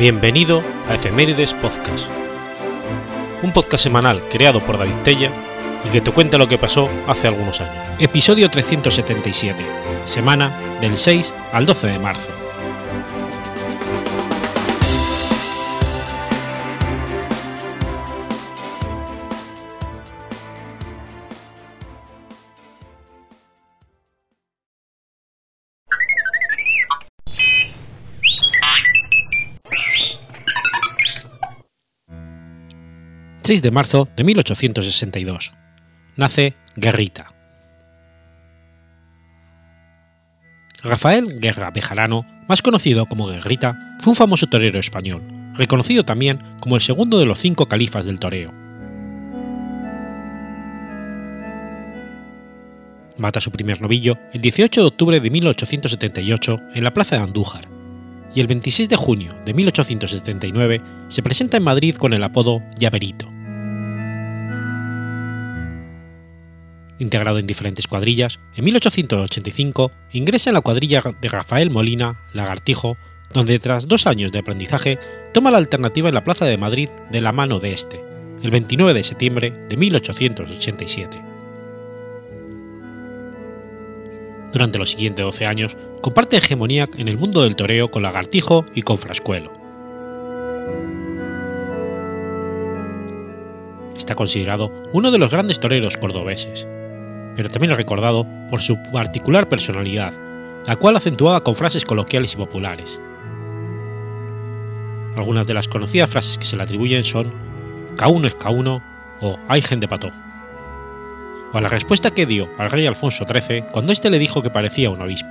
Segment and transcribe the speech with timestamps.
[0.00, 2.08] Bienvenido a Efemérides Podcast,
[3.42, 5.30] un podcast semanal creado por David Tella
[5.84, 7.84] y que te cuenta lo que pasó hace algunos años.
[7.98, 9.62] Episodio 377,
[10.04, 12.49] semana del 6 al 12 de marzo.
[33.50, 35.54] 6 de marzo de 1862.
[36.14, 37.34] Nace Guerrita.
[40.84, 46.76] Rafael Guerra Bejarano, más conocido como Guerrita, fue un famoso torero español, reconocido también como
[46.76, 48.52] el segundo de los cinco califas del toreo.
[53.18, 57.68] Mata su primer novillo el 18 de octubre de 1878 en la plaza de Andújar,
[58.32, 63.39] y el 26 de junio de 1879 se presenta en Madrid con el apodo Llaverito.
[67.00, 72.96] Integrado en diferentes cuadrillas, en 1885 ingresa en la cuadrilla de Rafael Molina, Lagartijo,
[73.32, 74.98] donde tras dos años de aprendizaje
[75.32, 78.04] toma la alternativa en la Plaza de Madrid de la mano de este,
[78.42, 81.22] el 29 de septiembre de 1887.
[84.52, 88.82] Durante los siguientes 12 años comparte hegemonía en el mundo del toreo con Lagartijo y
[88.82, 89.52] con Frascuelo.
[93.96, 96.66] Está considerado uno de los grandes toreros cordobeses,
[97.36, 100.12] pero también recordado por su particular personalidad,
[100.66, 103.00] la cual acentuaba con frases coloquiales y populares.
[105.16, 107.32] Algunas de las conocidas frases que se le atribuyen son
[107.96, 108.82] K1 es K1
[109.20, 110.10] o hay gente pato.
[111.52, 114.50] O a la respuesta que dio al rey Alfonso XIII cuando éste le dijo que
[114.50, 115.30] parecía un obispo.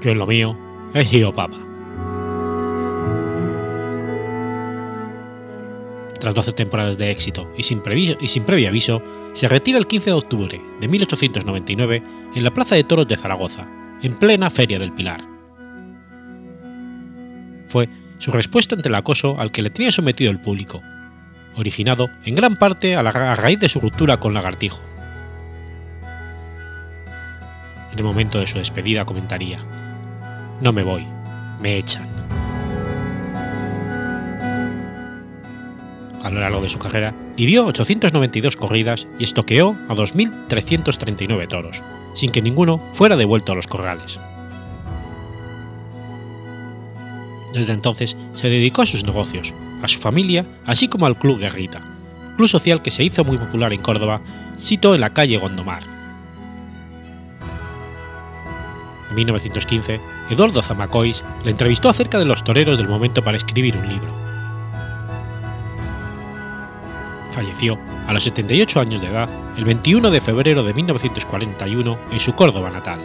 [0.00, 0.58] Yo en lo mío
[0.94, 1.65] he sido papa.
[6.26, 7.80] Tras 12 temporadas de éxito y sin,
[8.20, 9.00] y sin previo aviso,
[9.32, 12.02] se retira el 15 de octubre de 1899
[12.34, 13.68] en la Plaza de Toros de Zaragoza,
[14.02, 15.20] en plena Feria del Pilar.
[17.68, 17.88] Fue
[18.18, 20.82] su respuesta ante el acoso al que le tenía sometido el público,
[21.54, 24.82] originado en gran parte a, raíz de su ruptura con Lagartijo.
[27.92, 29.60] En el momento de su despedida comentaría,
[30.60, 31.06] No me voy,
[31.60, 32.15] me echan.
[36.26, 41.82] A lo largo de su carrera, lidió 892 corridas y estoqueó a 2.339 toros,
[42.14, 44.18] sin que ninguno fuera devuelto a los corrales.
[47.52, 51.80] Desde entonces se dedicó a sus negocios, a su familia, así como al Club Guerrita,
[52.36, 54.20] club social que se hizo muy popular en Córdoba,
[54.58, 55.84] sito en la calle Gondomar.
[59.08, 60.00] En 1915,
[60.30, 64.25] Eduardo Zamacois le entrevistó acerca de los toreros del momento para escribir un libro
[67.36, 72.34] falleció a los 78 años de edad el 21 de febrero de 1941 en su
[72.34, 72.98] Córdoba natal.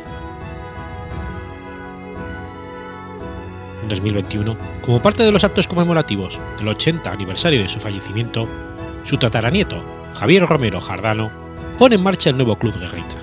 [3.83, 4.55] En 2021,
[4.85, 8.47] como parte de los actos conmemorativos del 80 aniversario de su fallecimiento,
[9.03, 9.83] su tataranieto,
[10.13, 11.29] Javier Romero Jardano,
[11.77, 13.20] pone en marcha el nuevo Club Guerrita.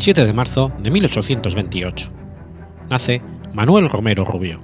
[0.00, 2.10] 7 de marzo de 1828.
[2.88, 3.20] Nace
[3.52, 4.58] Manuel Romero Rubio.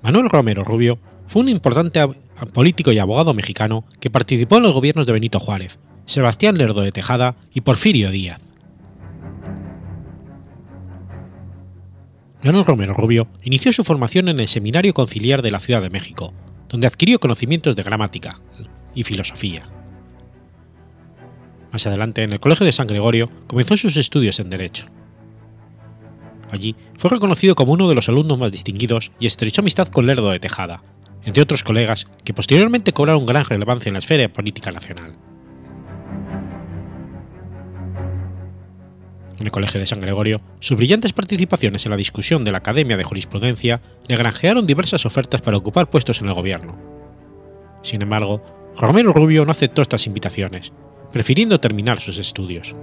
[0.00, 2.06] Manuel Romero Rubio fue un importante
[2.52, 6.92] político y abogado mexicano que participó en los gobiernos de Benito Juárez, Sebastián Lerdo de
[6.92, 8.40] Tejada y Porfirio Díaz.
[12.44, 16.32] Manuel Romero Rubio inició su formación en el Seminario Conciliar de la Ciudad de México,
[16.68, 18.40] donde adquirió conocimientos de gramática
[18.94, 19.64] y filosofía.
[21.74, 24.86] Más adelante, en el Colegio de San Gregorio, comenzó sus estudios en Derecho.
[26.52, 30.30] Allí fue reconocido como uno de los alumnos más distinguidos y estrechó amistad con Lerdo
[30.30, 30.84] de Tejada,
[31.24, 35.16] entre otros colegas que posteriormente cobraron gran relevancia en la esfera política nacional.
[39.40, 42.96] En el Colegio de San Gregorio, sus brillantes participaciones en la discusión de la Academia
[42.96, 46.78] de Jurisprudencia le granjearon diversas ofertas para ocupar puestos en el gobierno.
[47.82, 48.44] Sin embargo,
[48.76, 50.72] Romero Rubio no aceptó estas invitaciones,
[51.14, 52.74] prefiriendo terminar sus estudios.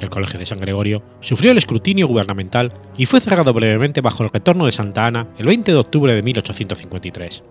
[0.00, 4.30] El Colegio de San Gregorio sufrió el escrutinio gubernamental y fue cerrado brevemente bajo el
[4.30, 7.42] retorno de Santa Ana el 20 de octubre de 1853.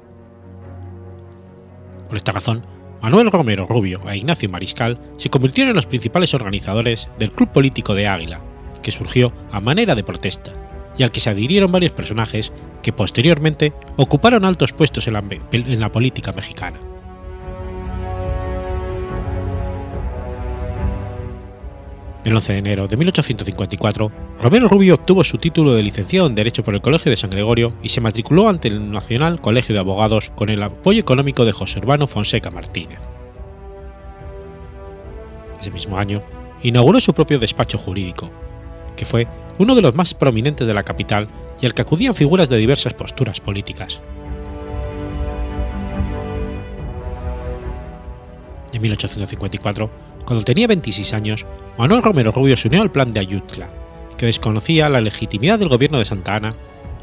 [2.07, 2.65] Por esta razón,
[3.01, 7.93] Manuel Romero Rubio e Ignacio Mariscal se convirtieron en los principales organizadores del Club Político
[7.93, 8.39] de Águila,
[8.81, 10.53] que surgió a manera de protesta,
[10.97, 15.79] y al que se adhirieron varios personajes que posteriormente ocuparon altos puestos en la, en
[15.81, 16.79] la política mexicana.
[22.25, 24.11] El 11 de enero de 1854,
[24.41, 27.71] Romero Rubio obtuvo su título de licenciado en Derecho por el Colegio de San Gregorio
[27.83, 31.77] y se matriculó ante el Nacional Colegio de Abogados con el apoyo económico de José
[31.77, 32.97] Urbano Fonseca Martínez.
[35.61, 36.19] Ese mismo año,
[36.63, 38.31] inauguró su propio despacho jurídico,
[38.97, 39.27] que fue
[39.59, 41.27] uno de los más prominentes de la capital
[41.61, 44.01] y al que acudían figuras de diversas posturas políticas.
[48.73, 49.89] En 1854,
[50.25, 51.45] cuando tenía 26 años,
[51.77, 53.69] Manuel Romero Rubio se unió al plan de Ayutla,
[54.17, 56.55] que desconocía la legitimidad del gobierno de Santa Ana,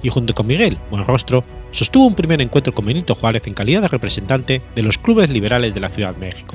[0.02, 3.88] y junto con Miguel Buenrostro sostuvo un primer encuentro con Benito Juárez en calidad de
[3.88, 6.54] representante de los clubes liberales de la Ciudad de México.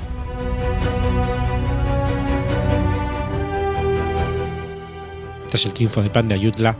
[5.48, 6.77] Tras el triunfo del plan de Ayutla,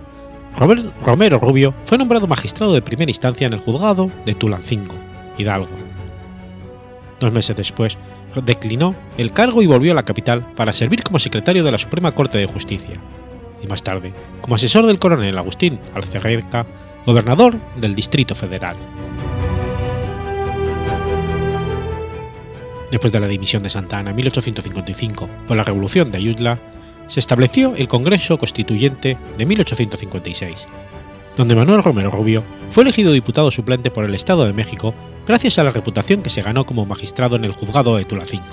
[0.58, 4.96] Romero Rubio fue nombrado magistrado de primera instancia en el juzgado de Tulancingo,
[5.38, 5.70] Hidalgo.
[7.20, 7.98] Dos meses después,
[8.42, 12.12] declinó el cargo y volvió a la capital para servir como secretario de la Suprema
[12.14, 13.00] Corte de Justicia,
[13.64, 16.66] y más tarde como asesor del coronel Agustín Alcerreca,
[17.06, 18.76] gobernador del Distrito Federal.
[22.92, 26.60] Después de la dimisión de Santa Ana en 1855 por la Revolución de Ayutla,
[27.08, 30.68] se estableció el Congreso Constituyente de 1856,
[31.38, 34.94] donde Manuel Romero Rubio fue elegido diputado suplente por el Estado de México
[35.26, 38.46] gracias a la reputación que se ganó como magistrado en el juzgado de Tulacingo.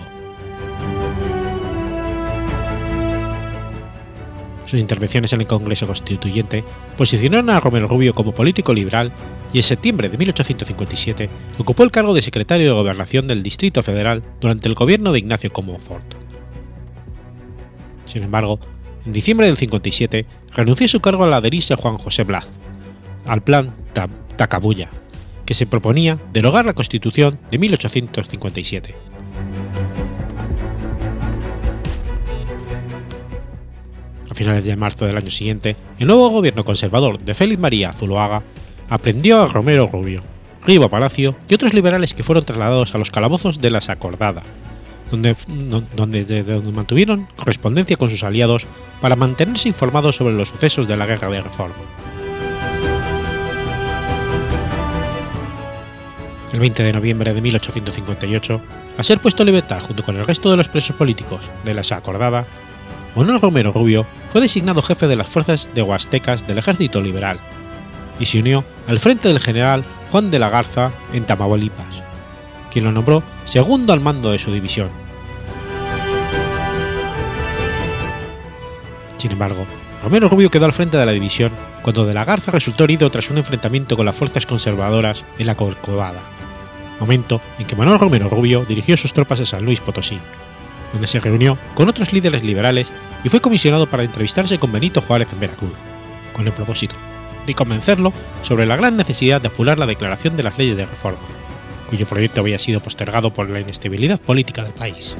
[4.67, 6.65] Sus intervenciones en el Congreso Constituyente
[6.97, 9.13] posicionaron a Romero Rubio como político liberal
[9.53, 14.23] y en septiembre de 1857 ocupó el cargo de secretario de Gobernación del Distrito Federal
[14.41, 16.15] durante el gobierno de Ignacio Comonfort.
[18.05, 18.59] Sin embargo,
[19.07, 22.49] en diciembre del 57 renunció a su cargo al adherirse Juan José Blas,
[23.27, 23.75] al plan
[24.37, 24.91] Tacabulla,
[25.47, 28.95] que se proponía derogar la Constitución de 1857.
[34.31, 38.43] A finales de marzo del año siguiente, el nuevo gobierno conservador de Félix María Zuloaga
[38.89, 40.23] aprendió a Romero Rubio,
[40.67, 44.43] Riva Palacio y otros liberales que fueron trasladados a los calabozos de la Sacordada,
[45.11, 45.37] donde,
[45.95, 48.67] donde mantuvieron correspondencia con sus aliados
[49.01, 51.77] para mantenerse informados sobre los sucesos de la Guerra de Reforma.
[56.55, 58.61] El 20 de noviembre de 1858,
[58.97, 61.83] a ser puesto en libertad junto con el resto de los presos políticos de la
[61.91, 62.47] acordada,
[63.17, 67.41] Manuel Romero Rubio fue designado jefe de las fuerzas de Huastecas del Ejército Liberal
[68.21, 72.05] y se unió al frente del general Juan de la Garza en Tamaulipas,
[72.71, 74.91] quien lo nombró segundo al mando de su división.
[79.17, 79.67] Sin embargo,
[80.05, 81.51] Romero Rubio quedó al frente de la división
[81.83, 85.57] cuando de la Garza resultó herido tras un enfrentamiento con las fuerzas conservadoras en la
[85.57, 86.34] Corcovada
[87.05, 90.19] momento en que Manuel Romero Rubio dirigió sus tropas a San Luis Potosí,
[90.93, 92.91] donde se reunió con otros líderes liberales
[93.23, 95.75] y fue comisionado para entrevistarse con Benito Juárez en Veracruz,
[96.33, 96.95] con el propósito
[97.47, 101.21] de convencerlo sobre la gran necesidad de apurar la declaración de las leyes de reforma,
[101.91, 105.17] cuyo proyecto había sido postergado por la inestabilidad política del país.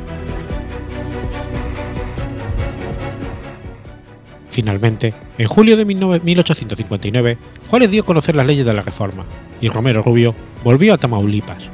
[4.55, 9.27] Finalmente, en julio de 1859, Juárez dio a conocer las leyes de la reforma
[9.61, 10.33] y Romero Rubio
[10.63, 11.71] volvió a Tamaulipas,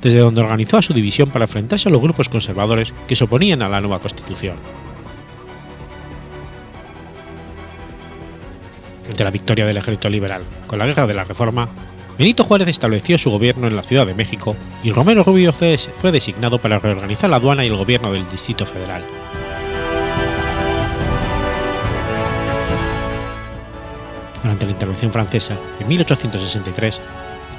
[0.00, 3.60] desde donde organizó a su división para enfrentarse a los grupos conservadores que se oponían
[3.60, 4.56] a la nueva constitución.
[9.10, 11.68] Ante la victoria del ejército liberal con la Guerra de la Reforma,
[12.18, 16.58] Benito Juárez estableció su gobierno en la Ciudad de México y Romero Rubio fue designado
[16.58, 19.04] para reorganizar la aduana y el gobierno del Distrito Federal.
[24.42, 27.00] Durante la intervención francesa, en 1863,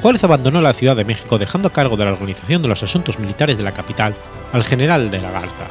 [0.02, 3.20] Juárez abandonó la Ciudad de México dejando a cargo de la organización de los asuntos
[3.20, 4.16] militares de la capital
[4.52, 5.68] al general de la Garza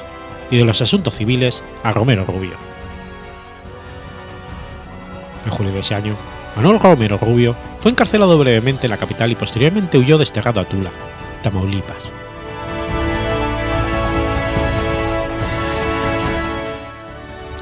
[0.50, 2.54] y de los asuntos civiles a Romero Rubio.
[5.44, 6.14] En julio de ese año,
[6.56, 10.90] Manuel Romero Rubio fue encarcelado brevemente en la capital y posteriormente huyó desterrado a Tula,
[11.42, 11.96] Tamaulipas.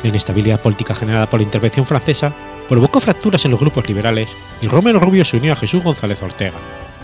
[0.02, 2.33] La inestabilidad política generada por la intervención francesa
[2.71, 4.31] provocó fracturas en los grupos liberales
[4.62, 6.57] y Romero Rubio se unió a Jesús González Ortega,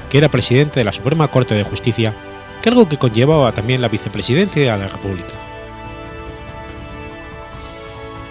[0.08, 2.14] que era presidente de la Suprema Corte de Justicia,
[2.62, 5.35] cargo que conllevaba también la vicepresidencia de la República.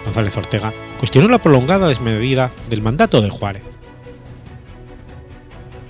[0.06, 3.64] González Ortega cuestionó la prolongada desmedida del mandato de Juárez.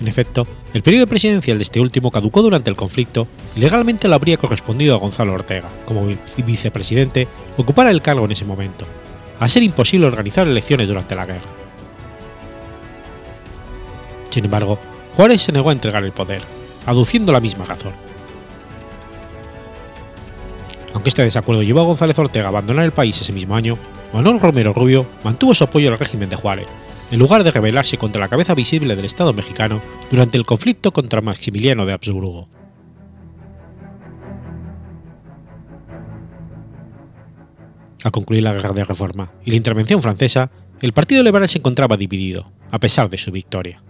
[0.01, 4.17] En efecto, el periodo presidencial de este último caducó durante el conflicto y legalmente le
[4.17, 6.09] habría correspondido a Gonzalo Ortega, como
[6.45, 8.85] vicepresidente, ocupar el cargo en ese momento,
[9.39, 11.41] a ser imposible organizar elecciones durante la guerra.
[14.31, 14.79] Sin embargo,
[15.15, 16.43] Juárez se negó a entregar el poder,
[16.85, 17.93] aduciendo la misma razón.
[20.93, 23.79] Aunque este desacuerdo llevó a González Ortega a abandonar el país ese mismo año,
[24.13, 26.67] Manuel Romero Rubio mantuvo su apoyo al régimen de Juárez,
[27.11, 31.21] en lugar de rebelarse contra la cabeza visible del Estado mexicano durante el conflicto contra
[31.21, 32.49] Maximiliano de Habsburgo.
[38.07, 41.97] Al concluir la Guerra de Reforma y la intervención francesa, el Partido Liberal se encontraba
[41.97, 43.83] dividido, a pesar de su victoria.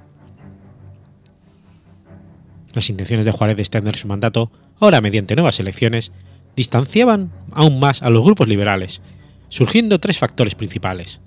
[2.73, 6.13] Las intenciones de Juárez de extender su mandato, ahora mediante nuevas elecciones,
[6.57, 9.03] distanciaban aún más a los grupos liberales,
[9.51, 11.21] surgiendo tres factores principales.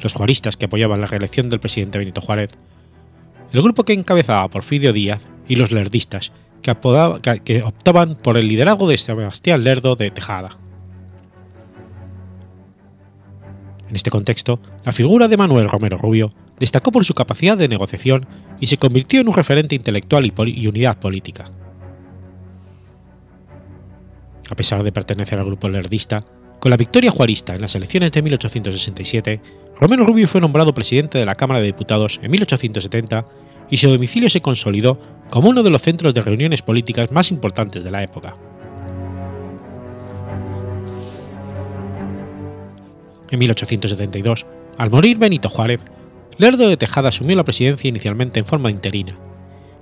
[0.00, 2.50] Los juaristas que apoyaban la reelección del presidente Benito Juárez,
[3.52, 6.32] el grupo que encabezaba Porfirio Díaz y los lerdistas,
[6.62, 6.74] que,
[7.44, 10.58] que optaban por el liderazgo de Sebastián Lerdo de Tejada.
[13.92, 18.24] En este contexto, la figura de Manuel Romero Rubio destacó por su capacidad de negociación
[18.58, 21.44] y se convirtió en un referente intelectual y, unidad política.
[24.48, 26.24] A pesar de pertenecer al grupo lerdista,
[26.58, 29.42] con la victoria juarista en las elecciones de 1867,
[29.78, 33.26] Romero Rubio fue nombrado presidente de la Cámara de Diputados en 1870
[33.68, 37.84] y su domicilio se consolidó como uno de los centros de reuniones políticas más importantes
[37.84, 38.38] de la época.
[43.32, 44.46] En 1872,
[44.76, 45.84] al morir Benito Juárez,
[46.36, 49.18] Lerdo de Tejada asumió la presidencia inicialmente en forma interina,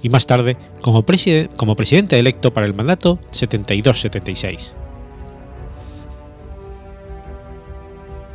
[0.01, 4.75] y más tarde como, presidente electo para el mandato 72-76.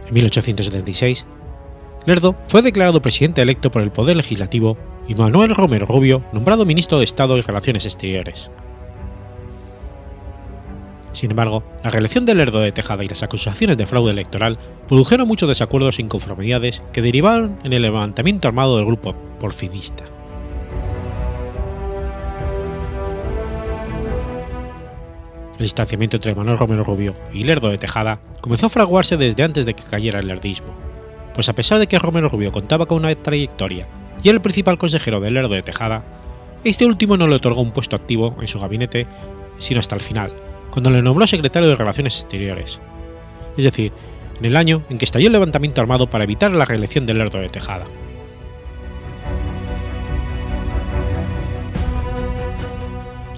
[0.09, 1.25] En 1876,
[2.05, 6.99] Lerdo fue declarado presidente electo por el Poder Legislativo y Manuel Romero Rubio nombrado ministro
[6.99, 8.51] de Estado y Relaciones Exteriores.
[11.15, 15.29] Sin embargo, la reelección de Lerdo de Tejada y las acusaciones de fraude electoral produjeron
[15.29, 20.03] muchos desacuerdos e inconformidades que derivaron en el levantamiento armado del grupo porfidista.
[25.53, 29.65] El distanciamiento entre Manuel Romero Rubio y Lerdo de Tejada comenzó a fraguarse desde antes
[29.65, 30.75] de que cayera el lerdismo,
[31.33, 33.87] pues a pesar de que Romero Rubio contaba con una trayectoria
[34.21, 36.03] y era el principal consejero de Lerdo de Tejada,
[36.65, 39.07] este último no le otorgó un puesto activo en su gabinete
[39.59, 40.33] sino hasta el final,
[40.75, 42.81] cuando le nombró secretario de Relaciones Exteriores,
[43.55, 43.93] es decir,
[44.37, 47.39] en el año en que estalló el levantamiento armado para evitar la reelección de Lerdo
[47.39, 47.85] de Tejada.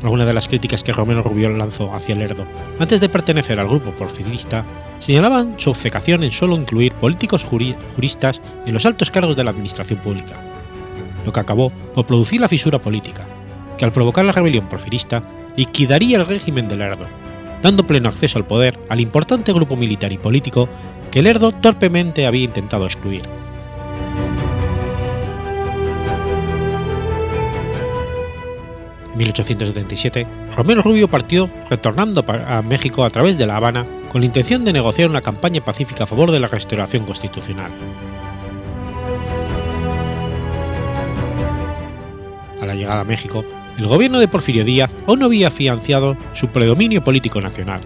[0.01, 2.47] Algunas de las críticas que Romero Rubio lanzó hacia Lerdo
[2.79, 4.65] antes de pertenecer al grupo porfirista
[4.97, 9.99] señalaban su obcecación en solo incluir políticos juristas en los altos cargos de la administración
[9.99, 10.37] pública,
[11.23, 13.27] lo que acabó por producir la fisura política,
[13.77, 15.21] que al provocar la rebelión porfirista
[15.55, 17.26] liquidaría el régimen de Lerdo,
[17.61, 20.69] dando pleno acceso al poder al importante grupo militar y político
[21.11, 23.23] que Lerdo torpemente había intentado excluir.
[29.11, 34.27] En 1877, Romero Rubio partió retornando a México a través de La Habana con la
[34.27, 37.71] intención de negociar una campaña pacífica a favor de la restauración constitucional.
[42.61, 43.43] A la llegada a México,
[43.77, 47.81] el gobierno de Porfirio Díaz aún no había financiado su predominio político nacional.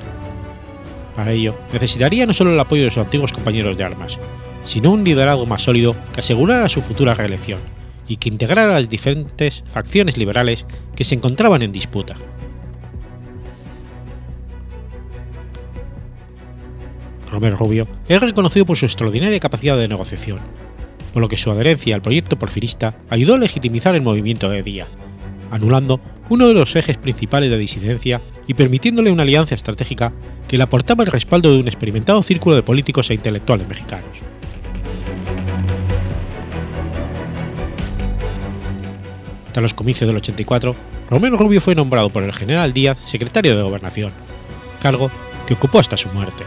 [1.16, 4.18] Para ello, necesitaría no solo el apoyo de sus antiguos compañeros de armas,
[4.64, 7.60] sino un liderazgo más sólido que asegurara su futura reelección
[8.08, 12.16] y que integrara las diferentes facciones liberales que se encontraban en disputa.
[17.30, 20.40] Romero Rubio es reconocido por su extraordinaria capacidad de negociación,
[21.14, 24.90] por lo que su adherencia al proyecto porfirista ayudó a legitimizar el movimiento de Díaz,
[25.52, 30.14] anulando uno de los ejes principales de disidencia y permitiéndole una alianza estratégica
[30.48, 34.18] que le aportaba el respaldo de un experimentado círculo de políticos e intelectuales mexicanos.
[39.52, 40.76] Tras los comicios del 84,
[41.10, 44.14] Romero Rubio fue nombrado por el general Díaz secretario de Gobernación,
[44.82, 45.12] cargo
[45.46, 46.46] que ocupó hasta su muerte.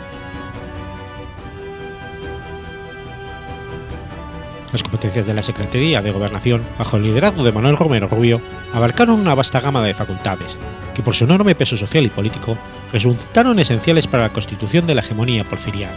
[4.75, 8.40] Las competencias de la Secretaría de Gobernación, bajo el liderazgo de Manuel Romero Rubio,
[8.73, 10.59] abarcaron una vasta gama de facultades,
[10.97, 12.59] que por su enorme peso social y político
[12.93, 15.95] resultaron esenciales para la constitución de la hegemonía porfiriana.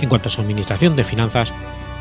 [0.00, 1.52] En cuanto a su administración de finanzas,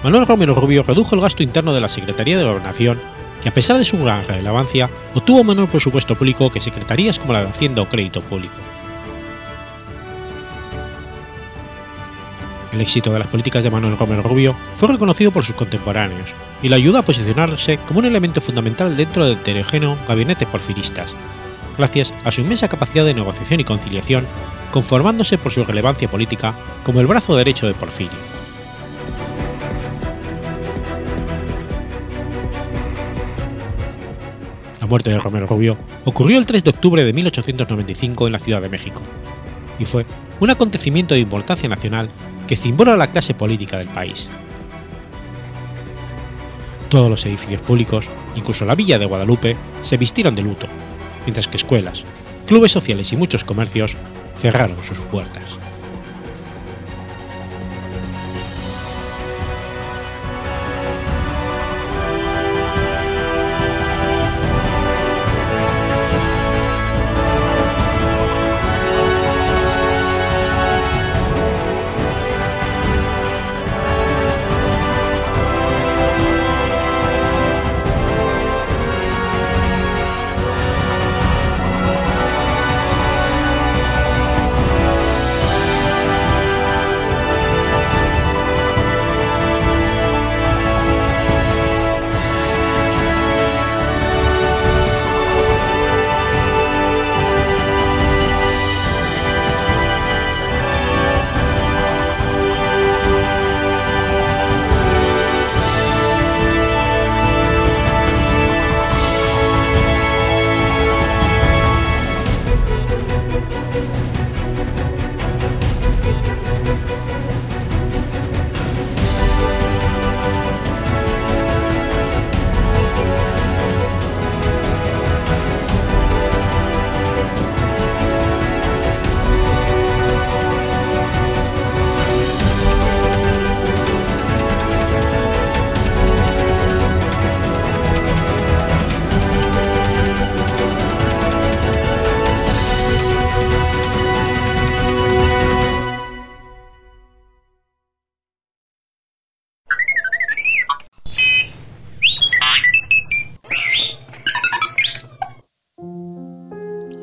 [0.04, 2.98] Manuel Romero Rubio redujo el gasto interno de la Secretaría de Gobernación,
[3.44, 7.42] que a pesar de su gran relevancia, obtuvo menor presupuesto público que secretarías como la
[7.44, 8.56] de Hacienda o Crédito Público.
[12.76, 16.68] El éxito de las políticas de Manuel Romero Rubio fue reconocido por sus contemporáneos y
[16.68, 21.16] le ayudó a posicionarse como un elemento fundamental dentro del heterogéneo gabinete porfiristas,
[21.78, 24.28] gracias a su inmensa capacidad de negociación y conciliación,
[24.74, 28.12] conformándose por su relevancia política como el brazo derecho de Porfirio.
[34.82, 38.62] La muerte de Romero Rubio ocurrió el 3 de octubre de 1895 en la Ciudad
[38.62, 39.02] de México,
[39.80, 40.06] y fue
[40.42, 42.10] un acontecimiento de importancia nacional
[42.48, 44.30] que cimbró la clase política del país.
[46.90, 50.68] Todos los edificios públicos, incluso la villa de Guadalupe, se vistieron de luto,
[51.26, 52.06] mientras que escuelas,
[52.46, 53.96] clubes sociales y muchos comercios
[54.38, 55.65] cerraron sus puertas.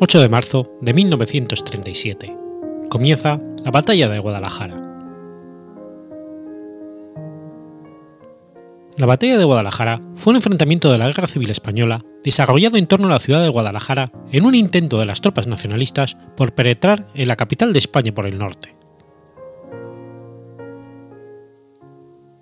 [0.04, 2.36] 8 de marzo de 1937.
[2.90, 4.74] Comienza la Batalla de Guadalajara.
[8.98, 13.06] La Batalla de Guadalajara fue un enfrentamiento de la Guerra Civil Española desarrollado en torno
[13.06, 17.28] a la ciudad de Guadalajara en un intento de las tropas nacionalistas por penetrar en
[17.28, 18.74] la capital de España por el norte.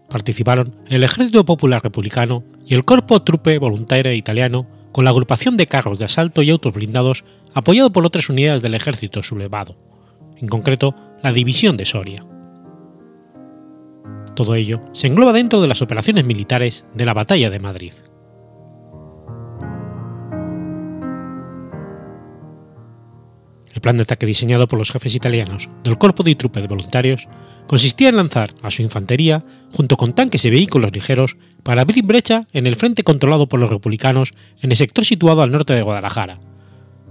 [0.09, 5.67] Participaron el Ejército Popular Republicano y el Corpo Truppe Volontaria Italiano con la agrupación de
[5.67, 7.25] carros de asalto y autos blindados
[7.55, 9.77] apoyado por otras unidades del ejército sublevado,
[10.37, 12.25] en concreto la División de Soria.
[14.35, 17.93] Todo ello se engloba dentro de las operaciones militares de la Batalla de Madrid.
[23.75, 27.29] El plan de ataque diseñado por los jefes italianos del Corpo de Truppe de Voluntarios
[27.71, 32.49] consistía en lanzar a su infantería, junto con tanques y vehículos ligeros, para abrir brecha
[32.53, 36.41] en el frente controlado por los republicanos en el sector situado al norte de Guadalajara,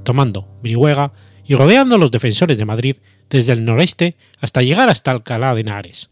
[0.03, 1.13] tomando Brihuega
[1.45, 2.97] y rodeando a los defensores de Madrid
[3.29, 6.09] desde el noreste hasta llegar hasta Alcalá de Henares.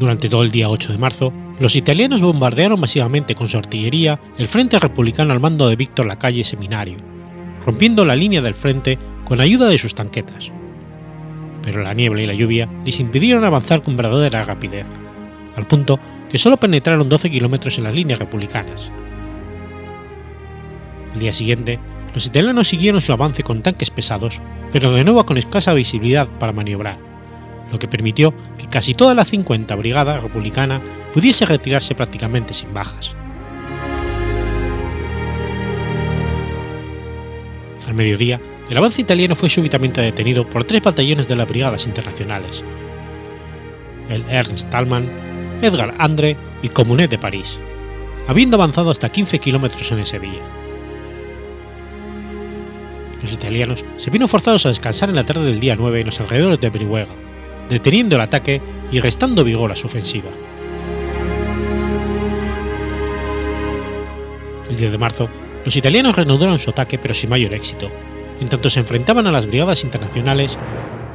[0.00, 4.48] Durante todo el día 8 de marzo, los italianos bombardearon masivamente con su artillería el
[4.48, 6.96] frente republicano al mando de Víctor Lacalle Seminario,
[7.64, 10.50] rompiendo la línea del frente con ayuda de sus tanquetas,
[11.62, 14.86] pero la niebla y la lluvia les impidieron avanzar con verdadera rapidez,
[15.56, 18.90] al punto que solo penetraron 12 kilómetros en las líneas republicanas.
[21.12, 21.78] Al día siguiente,
[22.14, 26.52] los italianos siguieron su avance con tanques pesados, pero de nuevo con escasa visibilidad para
[26.52, 26.98] maniobrar,
[27.70, 30.80] lo que permitió que casi toda la 50 Brigada Republicana
[31.12, 33.14] pudiese retirarse prácticamente sin bajas.
[37.86, 38.40] Al mediodía,
[38.72, 42.64] el avance italiano fue súbitamente detenido por tres batallones de las Brigadas Internacionales,
[44.08, 45.10] el Ernst Talman,
[45.60, 47.58] Edgar Andre y Comunet de París,
[48.26, 50.40] habiendo avanzado hasta 15 kilómetros en ese día.
[53.20, 56.18] Los italianos se vieron forzados a descansar en la tarde del día 9 en los
[56.20, 57.14] alrededores de Brihuega,
[57.68, 60.30] deteniendo el ataque y restando vigor a su ofensiva.
[64.70, 65.28] El 10 de marzo,
[65.62, 67.90] los italianos reanudaron su ataque pero sin mayor éxito,
[68.40, 70.58] en tanto se enfrentaban a las brigadas internacionales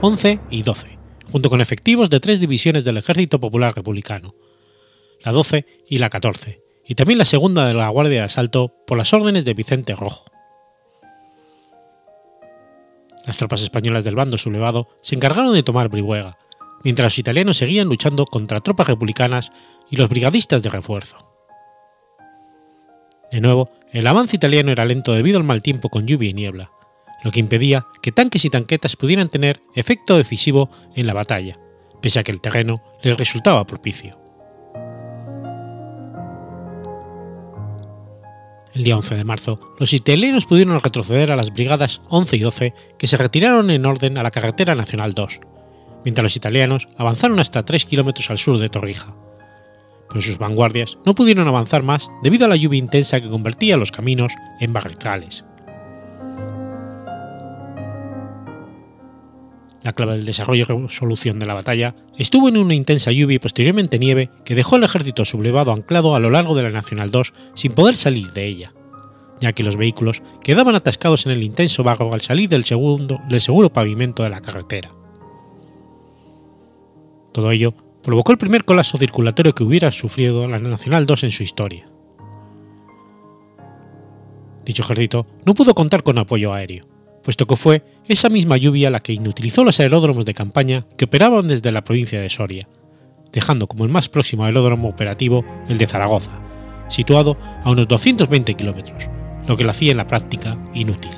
[0.01, 0.97] 11 y 12,
[1.31, 4.35] junto con efectivos de tres divisiones del Ejército Popular Republicano,
[5.23, 8.97] la 12 y la 14, y también la segunda de la Guardia de Asalto por
[8.97, 10.25] las órdenes de Vicente Rojo.
[13.25, 16.37] Las tropas españolas del bando sublevado se encargaron de tomar Brihuega,
[16.83, 19.51] mientras los italianos seguían luchando contra tropas republicanas
[19.89, 21.17] y los brigadistas de refuerzo.
[23.31, 26.71] De nuevo, el avance italiano era lento debido al mal tiempo con lluvia y niebla,
[27.23, 31.57] lo que impedía que tanques y tanquetas pudieran tener efecto decisivo en la batalla,
[32.01, 34.17] pese a que el terreno les resultaba propicio.
[38.77, 42.73] El día 11 de marzo, los italianos pudieron retroceder a las brigadas 11 y 12
[42.99, 45.39] que se retiraron en orden a la carretera nacional 2,
[46.03, 49.15] mientras los italianos avanzaron hasta 3 kilómetros al sur de Torrija.
[50.09, 53.91] Pero sus vanguardias no pudieron avanzar más debido a la lluvia intensa que convertía los
[53.91, 55.46] caminos en barrizales.
[59.87, 63.39] La clave del desarrollo y resolución de la batalla estuvo en una intensa lluvia y
[63.39, 67.33] posteriormente nieve que dejó al ejército sublevado anclado a lo largo de la Nacional 2
[67.53, 68.73] sin poder salir de ella,
[69.39, 73.39] ya que los vehículos quedaban atascados en el intenso barro al salir del, segundo, del
[73.39, 74.91] seguro pavimento de la carretera.
[77.31, 77.73] Todo ello
[78.03, 81.89] provocó el primer colapso circulatorio que hubiera sufrido la Nacional 2 en su historia.
[84.65, 86.83] Dicho ejército no pudo contar con apoyo aéreo,
[87.27, 91.49] puesto que fue esa misma lluvia la que inutilizó los aeródromos de campaña que operaban
[91.49, 92.69] desde la provincia de Soria,
[93.33, 96.31] dejando como el más próximo aeródromo operativo el de Zaragoza,
[96.87, 97.35] situado
[97.65, 99.09] a unos 220 kilómetros,
[99.45, 101.11] lo que lo hacía en la práctica inútil.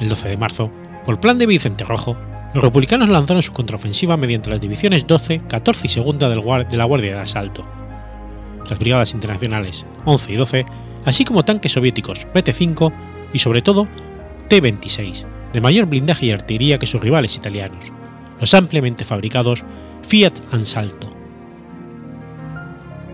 [0.00, 0.70] El 12 de marzo,
[1.04, 2.16] por plan de Vicente Rojo,
[2.54, 7.16] los republicanos lanzaron su contraofensiva mediante las divisiones 12, 14 y 2 de la Guardia
[7.16, 7.66] de Asalto.
[8.70, 10.66] Las brigadas internacionales 11 y 12
[11.08, 12.92] así como tanques soviéticos PT-5
[13.32, 13.88] y sobre todo
[14.48, 17.92] T-26, de mayor blindaje y artillería que sus rivales italianos,
[18.38, 19.64] los ampliamente fabricados
[20.06, 21.08] Fiat Ansalto.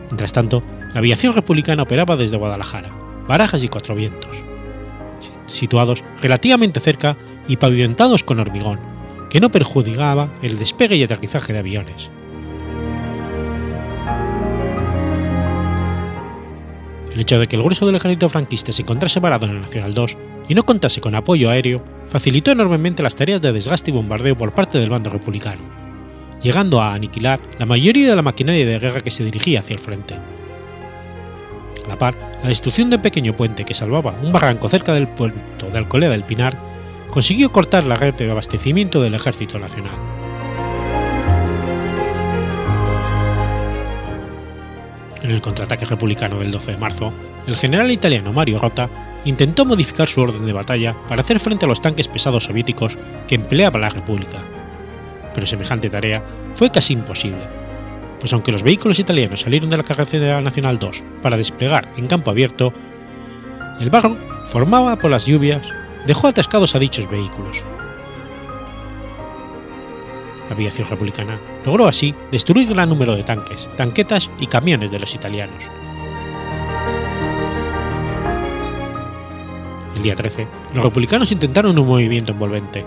[0.08, 2.90] Mientras tanto, la aviación republicana operaba desde Guadalajara,
[3.28, 4.44] Barajas y Cuatro Vientos,
[5.46, 8.80] situados relativamente cerca y pavimentados con hormigón,
[9.30, 12.10] que no perjudicaba el despegue y aterrizaje de aviones.
[17.14, 19.94] El hecho de que el grueso del ejército franquista se encontrase parado en el Nacional
[19.94, 20.16] 2
[20.48, 24.52] y no contase con apoyo aéreo facilitó enormemente las tareas de desgaste y bombardeo por
[24.52, 25.62] parte del bando republicano,
[26.42, 29.80] llegando a aniquilar la mayoría de la maquinaria de guerra que se dirigía hacia el
[29.80, 30.14] frente.
[31.84, 35.06] A la par, la destrucción de un pequeño puente que salvaba un barranco cerca del
[35.06, 36.58] puerto de Alcolea del Pinar
[37.10, 39.94] consiguió cortar la red de abastecimiento del ejército nacional.
[45.24, 47.10] En el contraataque republicano del 12 de marzo,
[47.46, 48.90] el general italiano Mario Rota
[49.24, 53.34] intentó modificar su orden de batalla para hacer frente a los tanques pesados soviéticos que
[53.34, 54.42] empleaba la República,
[55.32, 57.40] pero semejante tarea fue casi imposible,
[58.20, 62.30] pues aunque los vehículos italianos salieron de la carretera nacional 2 para desplegar en campo
[62.30, 62.74] abierto,
[63.80, 65.66] el barro formado por las lluvias
[66.06, 67.64] dejó atascados a dichos vehículos,
[70.54, 75.64] aviación republicana logró así destruir gran número de tanques, tanquetas y camiones de los italianos.
[79.96, 82.84] El día 13, los republicanos intentaron un movimiento envolvente,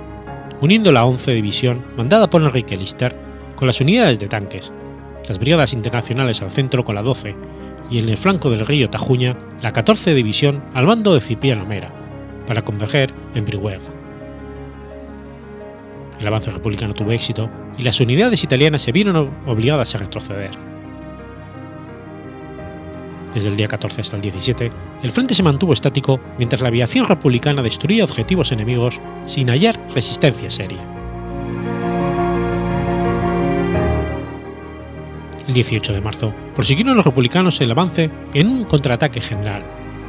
[0.59, 3.15] uniendo la 11 División, mandada por Enrique Lister,
[3.55, 4.71] con las unidades de tanques,
[5.27, 7.35] las brigadas internacionales al centro con la 12
[7.89, 11.91] y en el flanco del río Tajuña la 14 División al mando de Cipriano Mera,
[12.45, 13.96] para converger en Brihuega.
[16.19, 20.51] El avance republicano tuvo éxito y las unidades italianas se vieron obligadas a retroceder.
[23.33, 24.71] Desde el día 14 hasta el 17,
[25.03, 30.49] el frente se mantuvo estático mientras la aviación republicana destruía objetivos enemigos sin hallar resistencia
[30.49, 30.81] seria.
[35.47, 39.63] El 18 de marzo prosiguieron los republicanos el avance en un contraataque general,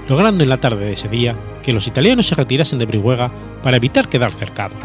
[0.09, 3.31] logrando en la tarde de ese día que los italianos se retirasen de Brihuega
[3.63, 4.79] para evitar quedar cercados.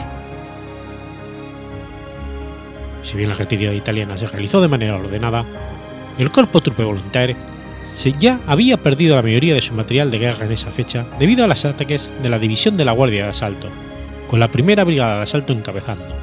[3.03, 5.45] Si bien la retirada italiana se realizó de manera ordenada,
[6.17, 7.35] el Corpo Truppe Volontaire
[8.17, 11.47] ya había perdido la mayoría de su material de guerra en esa fecha debido a
[11.47, 13.69] los ataques de la División de la Guardia de Asalto,
[14.27, 16.15] con la primera brigada de asalto encabezando.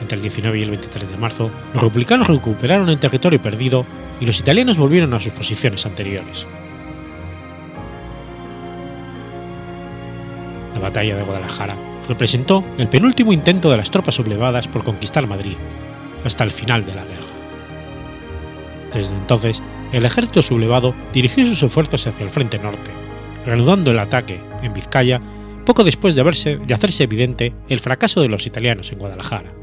[0.00, 3.86] Entre el 19 y el 23 de marzo, los republicanos recuperaron el territorio perdido
[4.20, 6.46] y los italianos volvieron a sus posiciones anteriores.
[10.74, 15.56] La batalla de Guadalajara representó el penúltimo intento de las tropas sublevadas por conquistar Madrid,
[16.24, 17.22] hasta el final de la guerra.
[18.92, 19.62] Desde entonces,
[19.92, 22.90] el ejército sublevado dirigió sus esfuerzos hacia el frente norte,
[23.44, 25.20] reanudando el ataque en Vizcaya
[25.64, 26.24] poco después de,
[26.64, 29.61] de hacerse evidente el fracaso de los italianos en Guadalajara.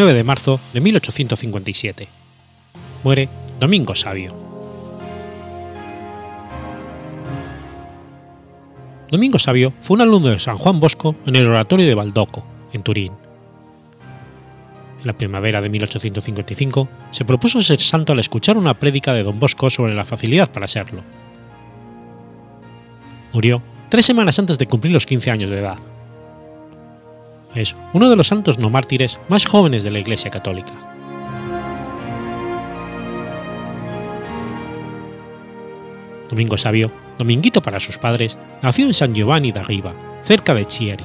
[0.00, 2.08] 9 de marzo de 1857.
[3.04, 3.28] Muere
[3.60, 4.34] Domingo Sabio.
[9.10, 12.82] Domingo Sabio fue un alumno de San Juan Bosco en el oratorio de Baldoco, en
[12.82, 13.12] Turín.
[15.00, 19.38] En la primavera de 1855 se propuso ser santo al escuchar una prédica de Don
[19.38, 21.02] Bosco sobre la facilidad para serlo.
[23.34, 25.76] Murió tres semanas antes de cumplir los 15 años de edad
[27.54, 30.74] es uno de los santos no mártires más jóvenes de la Iglesia Católica.
[36.28, 41.04] Domingo Sabio, Dominguito para sus padres, nació en San Giovanni da Riva, cerca de Chieri.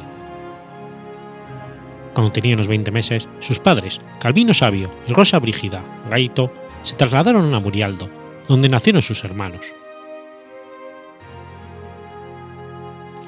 [2.13, 6.53] Cuando tenía unos 20 meses, sus padres, Calvino Sabio y Rosa Brígida Gaito,
[6.83, 8.09] se trasladaron a Murialdo,
[8.47, 9.73] donde nacieron sus hermanos.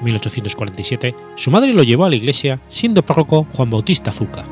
[0.00, 4.44] 1847, su madre lo llevó a la iglesia siendo párroco Juan Bautista Zuca.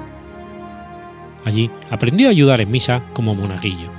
[1.45, 3.91] Allí aprendió a ayudar en misa como monaguillo.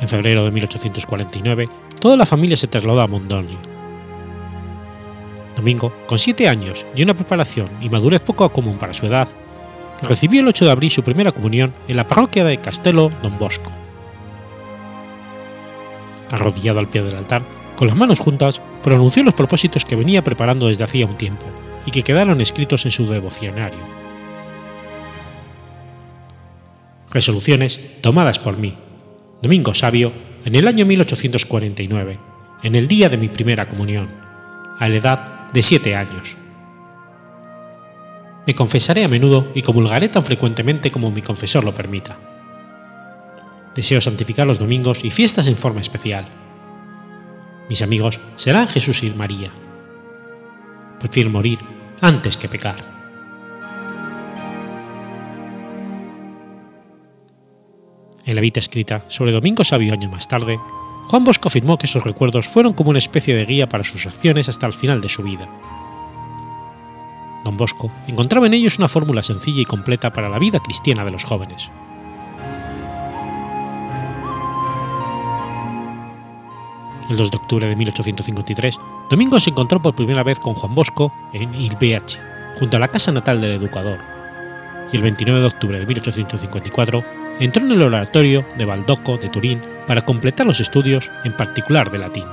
[0.00, 3.58] En febrero de 1849, toda la familia se trasladó a Mondonio.
[5.56, 9.28] Domingo, con siete años y una preparación y madurez poco común para su edad,
[10.02, 13.72] recibió el 8 de abril su primera comunión en la parroquia de Castelo Don Bosco
[16.30, 17.42] arrodillado al pie del altar,
[17.76, 21.46] con las manos juntas, pronunció los propósitos que venía preparando desde hacía un tiempo
[21.86, 23.78] y que quedaron escritos en su devocionario.
[27.10, 28.74] Resoluciones tomadas por mí,
[29.40, 30.12] Domingo Sabio,
[30.44, 32.18] en el año 1849,
[32.62, 34.10] en el día de mi primera comunión,
[34.78, 36.36] a la edad de siete años.
[38.46, 42.37] Me confesaré a menudo y comulgaré tan frecuentemente como mi confesor lo permita
[43.74, 46.26] deseo santificar los domingos y fiestas en forma especial.
[47.68, 49.50] Mis amigos serán Jesús y María.
[50.98, 51.58] Prefiero morir
[52.00, 52.98] antes que pecar.
[58.24, 60.58] En la vida escrita sobre Domingo Sabio años más tarde,
[61.08, 64.48] Juan Bosco afirmó que sus recuerdos fueron como una especie de guía para sus acciones
[64.50, 65.48] hasta el final de su vida.
[67.44, 71.12] Don Bosco encontraba en ellos una fórmula sencilla y completa para la vida cristiana de
[71.12, 71.70] los jóvenes.
[77.08, 78.78] El 2 de octubre de 1853,
[79.10, 82.18] Domingo se encontró por primera vez con Juan Bosco en Ilbeach,
[82.58, 83.98] junto a la casa natal del educador,
[84.92, 87.04] y el 29 de octubre de 1854
[87.40, 91.98] entró en el oratorio de Baldoco de Turín para completar los estudios, en particular de
[91.98, 92.24] latín.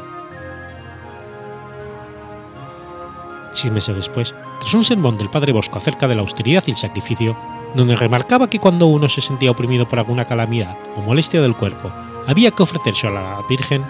[3.53, 6.77] Seis meses después, tras un sermón del padre Bosco acerca de la austeridad y el
[6.77, 7.37] sacrificio,
[7.75, 11.91] donde remarcaba que cuando uno se sentía oprimido por alguna calamidad o molestia del cuerpo,
[12.27, 13.85] había que ofrecerse a la Virgen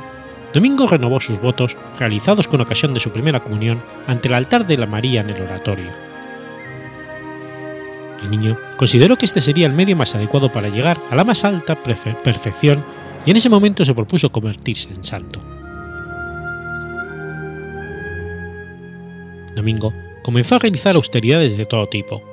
[0.55, 4.77] Domingo renovó sus votos realizados con ocasión de su primera comunión ante el altar de
[4.77, 5.91] la María en el oratorio.
[8.23, 11.43] El niño consideró que este sería el medio más adecuado para llegar a la más
[11.43, 12.85] alta perfección
[13.25, 15.41] y en ese momento se propuso convertirse en santo.
[19.57, 22.23] Domingo comenzó a realizar austeridades de todo tipo,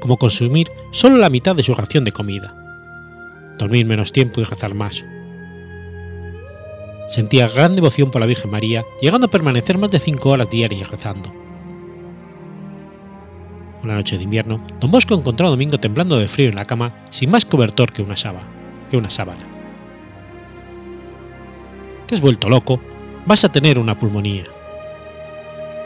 [0.00, 2.54] como consumir solo la mitad de su ración de comida,
[3.58, 5.04] dormir menos tiempo y rezar más.
[7.12, 10.90] Sentía gran devoción por la Virgen María, llegando a permanecer más de cinco horas diarias
[10.90, 11.30] rezando.
[13.82, 17.04] Una noche de invierno, don Bosco encontró a Domingo temblando de frío en la cama,
[17.10, 18.48] sin más cobertor que una sábana.
[18.90, 19.46] Que una sábana.
[22.06, 22.80] Te has vuelto loco,
[23.26, 24.44] vas a tener una pulmonía.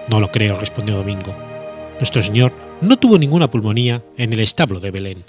[0.09, 1.35] No lo creo, respondió Domingo.
[1.99, 5.25] Nuestro Señor no tuvo ninguna pulmonía en el establo de Belén.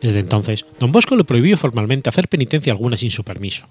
[0.00, 3.66] Desde entonces, don Bosco le prohibió formalmente hacer penitencia alguna sin su permiso.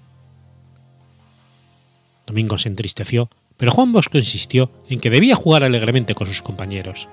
[2.26, 7.08] Domingo se entristeció, pero Juan Bosco insistió en que debía jugar alegremente con sus compañeros.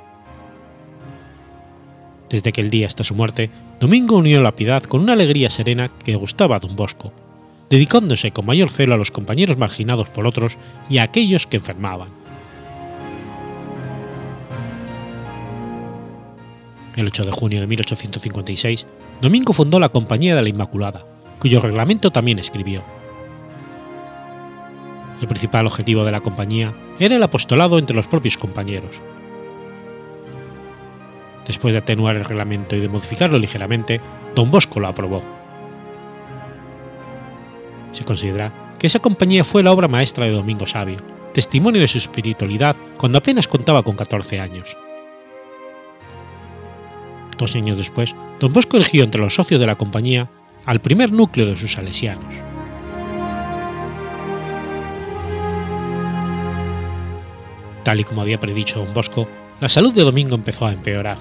[2.30, 3.50] Desde aquel día hasta su muerte,
[3.80, 7.14] Domingo unió la piedad con una alegría serena que gustaba a don Bosco,
[7.70, 10.58] dedicándose con mayor celo a los compañeros marginados por otros
[10.90, 12.10] y a aquellos que enfermaban.
[16.96, 18.86] El 8 de junio de 1856,
[19.26, 21.04] Domingo fundó la Compañía de la Inmaculada,
[21.40, 22.84] cuyo reglamento también escribió.
[25.20, 29.02] El principal objetivo de la compañía era el apostolado entre los propios compañeros.
[31.48, 34.00] Después de atenuar el reglamento y de modificarlo ligeramente,
[34.36, 35.24] don Bosco lo aprobó.
[37.94, 40.98] Se considera que esa compañía fue la obra maestra de Domingo Sabio,
[41.34, 44.78] testimonio de su espiritualidad cuando apenas contaba con 14 años.
[47.38, 50.30] Dos años después, don Bosco eligió entre los socios de la compañía
[50.66, 52.34] al primer núcleo de sus salesianos.
[57.84, 59.28] Tal y como había predicho don Bosco,
[59.60, 61.18] la salud de Domingo empezó a empeorar.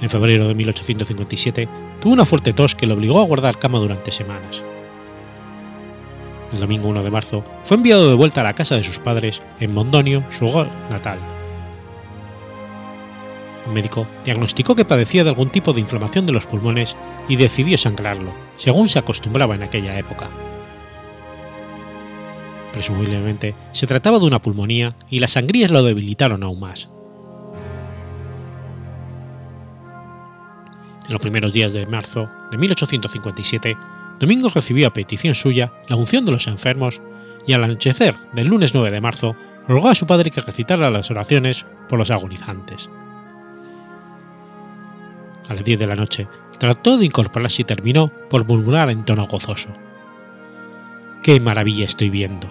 [0.00, 1.68] En febrero de 1857
[2.00, 4.62] tuvo una fuerte tos que le obligó a guardar cama durante semanas.
[6.52, 9.42] El domingo 1 de marzo fue enviado de vuelta a la casa de sus padres
[9.60, 11.18] en Mondonio, su hogar natal.
[13.72, 16.96] Médico diagnosticó que padecía de algún tipo de inflamación de los pulmones
[17.28, 20.28] y decidió sangrarlo, según se acostumbraba en aquella época.
[22.72, 26.88] Presumiblemente se trataba de una pulmonía y las sangrías lo debilitaron aún más.
[31.06, 33.76] En los primeros días de marzo de 1857,
[34.20, 37.00] Domingo recibió a petición suya la unción de los enfermos
[37.46, 39.34] y al anochecer del lunes 9 de marzo
[39.66, 42.90] rogó a su padre que recitara las oraciones por los agonizantes.
[45.48, 49.26] A las 10 de la noche trató de incorporarse y terminó por murmurar en tono
[49.26, 49.70] gozoso.
[51.22, 52.48] ¡Qué maravilla estoy viendo!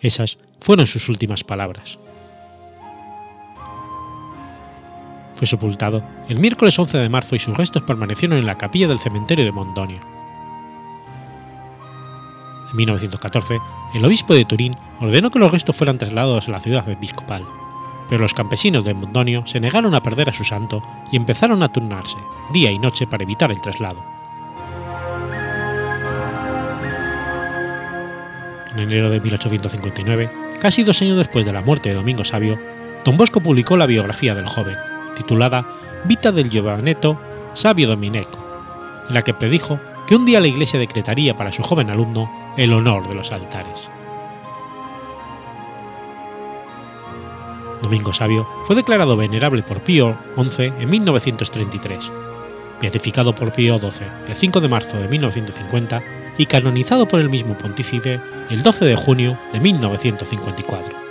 [0.00, 1.98] Esas fueron sus últimas palabras.
[5.34, 8.98] Fue sepultado el miércoles 11 de marzo y sus restos permanecieron en la capilla del
[8.98, 10.00] cementerio de Mondonio.
[12.70, 13.60] En 1914,
[13.94, 17.44] el obispo de Turín ordenó que los restos fueran trasladados a la ciudad episcopal,
[18.08, 21.72] pero los campesinos de Mondonio se negaron a perder a su santo y empezaron a
[21.72, 22.18] turnarse,
[22.52, 24.02] día y noche, para evitar el traslado.
[28.72, 30.30] En enero de 1859,
[30.60, 32.58] casi dos años después de la muerte de Domingo Sabio,
[33.04, 34.76] Don Bosco publicó la biografía del joven,
[35.16, 35.66] titulada
[36.04, 37.18] Vita del Giovanetto
[37.54, 38.38] Sabio Dominico,
[39.08, 42.72] en la que predijo que un día la Iglesia decretaría para su joven alumno el
[42.72, 43.90] honor de los altares.
[47.82, 52.10] Domingo Sabio fue declarado venerable por Pío XI en 1933,
[52.80, 56.02] beatificado por Pío XII el 5 de marzo de 1950
[56.38, 58.20] y canonizado por el mismo pontífice
[58.50, 61.05] el 12 de junio de 1954.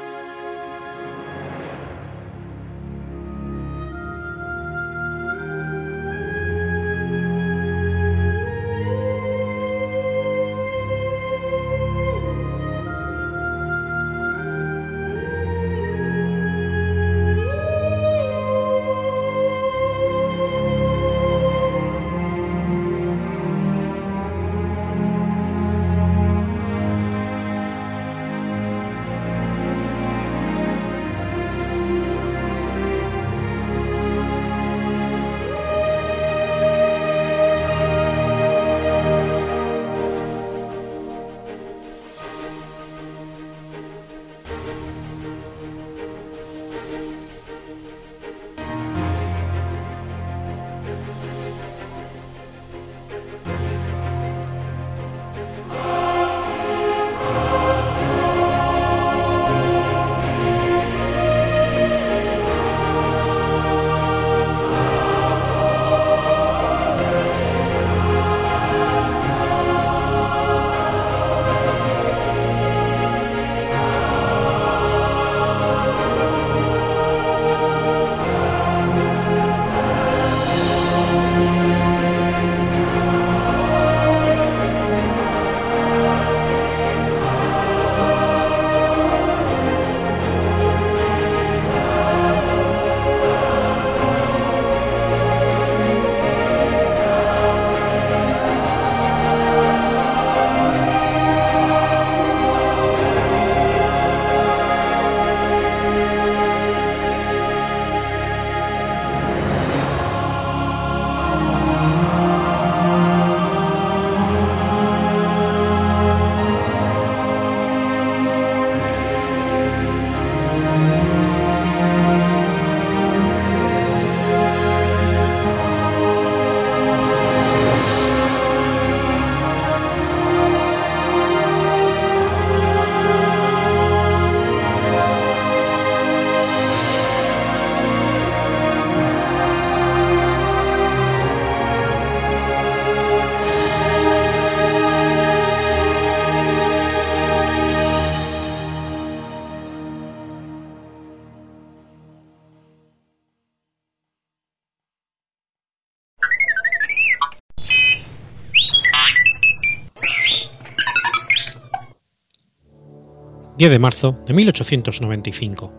[163.66, 165.74] 10 de marzo de 1895.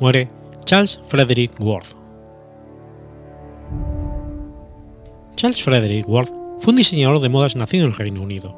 [0.00, 0.28] Muere
[0.64, 1.94] Charles Frederick Worth.
[5.36, 8.56] Charles Frederick Worth fue un diseñador de modas nacido en el Reino Unido.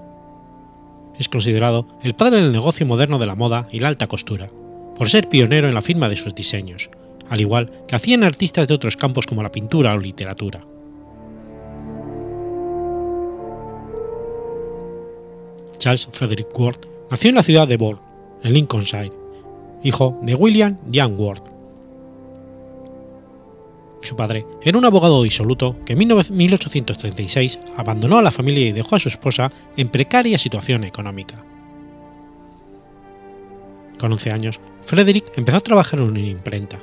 [1.18, 4.46] Es considerado el padre del negocio moderno de la moda y la alta costura,
[4.96, 6.88] por ser pionero en la firma de sus diseños,
[7.28, 10.64] al igual que hacían artistas de otros campos como la pintura o literatura.
[15.76, 18.03] Charles Frederick Worth nació en la ciudad de Bourne,
[18.44, 19.12] en Lincolnshire,
[19.82, 21.54] hijo de William Young Worth.
[24.02, 28.96] Su padre era un abogado disoluto que en 1836 abandonó a la familia y dejó
[28.96, 31.42] a su esposa en precaria situación económica.
[33.98, 36.80] Con 11 años, Frederick empezó a trabajar en una imprenta,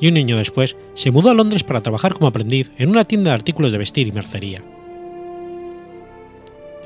[0.00, 3.30] y un año después se mudó a Londres para trabajar como aprendiz en una tienda
[3.30, 4.62] de artículos de vestir y mercería.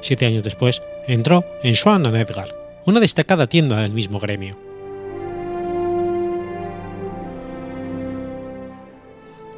[0.00, 2.48] Siete años después, entró en Swan Edgar,
[2.88, 4.56] una destacada tienda del mismo gremio.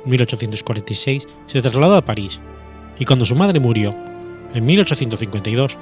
[0.04, 2.40] En 1846 se trasladó a París
[2.98, 3.94] y cuando su madre murió,
[4.52, 5.78] en 1852,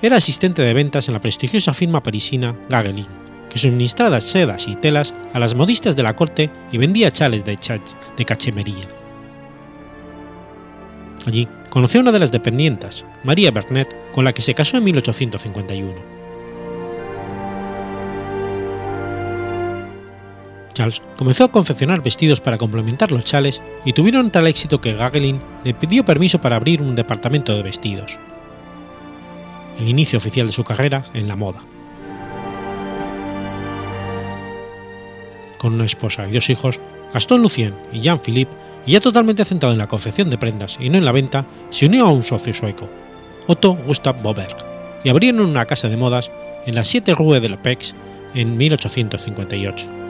[0.00, 3.06] era asistente de ventas en la prestigiosa firma parisina Gagelin,
[3.50, 7.58] que suministraba sedas y telas a las modistas de la corte y vendía chales de,
[8.16, 8.88] de cachemería.
[11.26, 14.84] Allí conoció a una de las dependientas, María Bernet, con la que se casó en
[14.84, 16.13] 1851.
[20.74, 25.40] Charles comenzó a confeccionar vestidos para complementar los chales y tuvieron tal éxito que Gagelin
[25.64, 28.18] le pidió permiso para abrir un departamento de vestidos.
[29.78, 31.62] El inicio oficial de su carrera en la moda.
[35.58, 36.80] Con una esposa y dos hijos,
[37.14, 38.54] Gaston Lucien y Jean-Philippe,
[38.86, 41.86] y ya totalmente centrado en la confección de prendas y no en la venta, se
[41.86, 42.86] unió a un socio sueco,
[43.46, 44.56] Otto Gustav Boberg,
[45.02, 46.30] y abrieron una casa de modas
[46.66, 47.94] en las 7 Rue de la Pex
[48.34, 50.03] en 1858.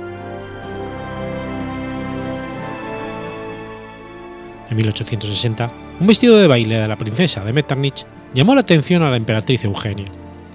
[4.70, 9.10] En 1860, un vestido de baile de la princesa de Metternich llamó la atención a
[9.10, 10.10] la emperatriz Eugenia,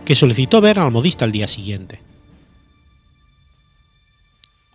[0.05, 2.01] que solicitó ver al modista al día siguiente.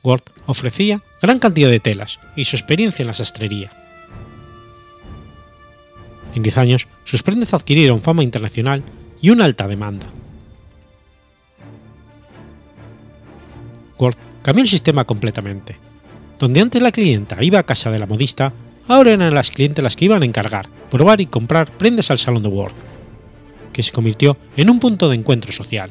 [0.02, 3.70] Ward ofrecía gran cantidad de telas y su experiencia en la sastrería.
[6.34, 8.82] En 10 años, sus prendas adquirieron fama internacional
[9.20, 10.08] y una alta demanda.
[13.98, 15.76] Ward cambió el sistema completamente.
[16.38, 18.52] Donde antes la clienta iba a casa de la modista,
[18.88, 22.42] ahora eran las clientes las que iban a encargar, probar y comprar prendas al salón
[22.42, 22.74] de Ward,
[23.72, 25.90] que se convirtió en un punto de encuentro social.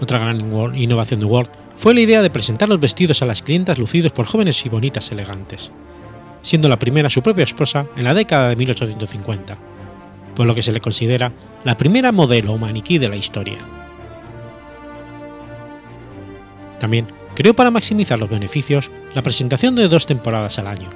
[0.00, 0.40] Otra gran
[0.76, 4.26] innovación de Ward fue la idea de presentar los vestidos a las clientas lucidos por
[4.26, 5.72] jóvenes y bonitas elegantes,
[6.42, 9.58] siendo la primera su propia esposa en la década de 1850,
[10.34, 11.32] por lo que se le considera
[11.64, 13.58] la primera modelo o maniquí de la historia.
[16.78, 17.06] También
[17.38, 20.88] creó para maximizar los beneficios la presentación de dos temporadas al año,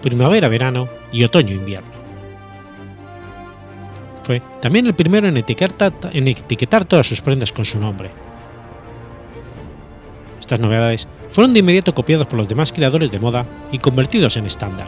[0.00, 1.90] primavera-verano y otoño-invierno.
[4.22, 8.12] Fue también el primero en etiquetar, todas sus prendas con su nombre,
[10.38, 14.46] estas novedades fueron de inmediato copiadas por los demás creadores de moda y convertidos en
[14.46, 14.86] estándar.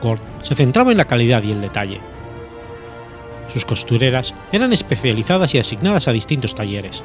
[0.00, 2.00] Gord se centraba en la calidad y el detalle.
[3.52, 7.02] Sus costureras eran especializadas y asignadas a distintos talleres.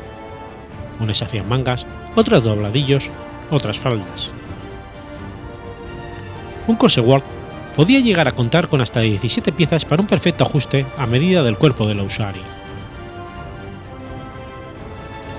[0.99, 1.85] Unas hacían mangas,
[2.15, 3.11] otras dobladillos,
[3.49, 4.31] otras faldas.
[6.67, 7.23] Un corse Ward
[7.75, 11.57] podía llegar a contar con hasta 17 piezas para un perfecto ajuste a medida del
[11.57, 12.41] cuerpo del usuario.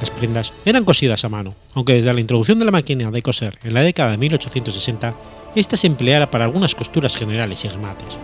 [0.00, 3.58] Las prendas eran cosidas a mano, aunque desde la introducción de la máquina de coser
[3.62, 5.14] en la década de 1860,
[5.54, 8.18] ésta se empleara para algunas costuras generales y remates.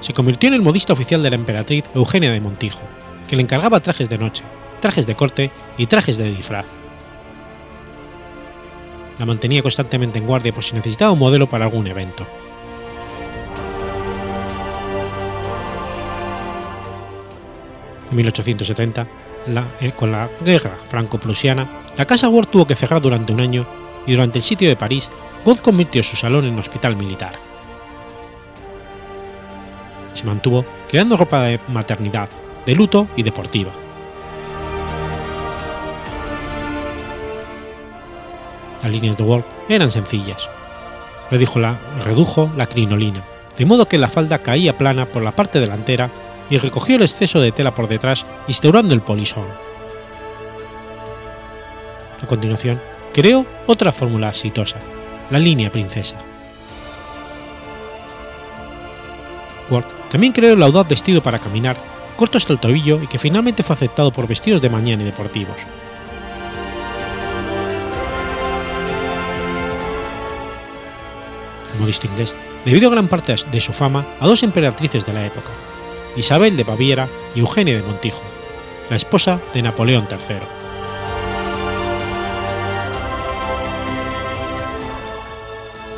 [0.00, 2.82] Se convirtió en el modista oficial de la emperatriz Eugenia de Montijo,
[3.28, 4.42] que le encargaba trajes de noche,
[4.80, 6.66] trajes de corte y trajes de disfraz.
[9.18, 12.26] La mantenía constantemente en guardia por si necesitaba un modelo para algún evento.
[18.10, 19.06] En 1870,
[19.80, 23.64] eh, con la guerra franco-prusiana, la Casa Ward tuvo que cerrar durante un año
[24.06, 25.08] y durante el sitio de París,
[25.44, 27.51] God convirtió su salón en hospital militar.
[30.14, 32.28] Se mantuvo creando ropa de maternidad,
[32.66, 33.72] de luto y deportiva.
[38.82, 40.48] Las líneas de Ward eran sencillas.
[41.30, 43.22] Redujo la, redujo la crinolina,
[43.56, 46.10] de modo que la falda caía plana por la parte delantera
[46.50, 49.46] y recogió el exceso de tela por detrás, instaurando el polisón.
[52.20, 52.80] A continuación,
[53.12, 54.76] creó otra fórmula exitosa,
[55.30, 56.16] la línea princesa.
[60.12, 61.82] También creó el audaz vestido para caminar,
[62.18, 65.56] corto hasta el tobillo y que finalmente fue aceptado por vestidos de mañana y deportivos.
[71.72, 72.36] El modisto inglés
[72.66, 75.48] debido gran parte de su fama a dos emperatrices de la época,
[76.14, 78.22] Isabel de Baviera y Eugenia de Montijo,
[78.90, 80.61] la esposa de Napoleón III.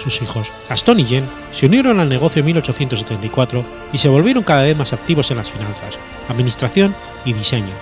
[0.04, 4.64] Sus hijos, Gastón y Jean, se unieron al negocio en 1874 y se volvieron cada
[4.64, 5.98] vez más activos en las finanzas,
[6.28, 6.94] administración
[7.24, 7.72] y diseño,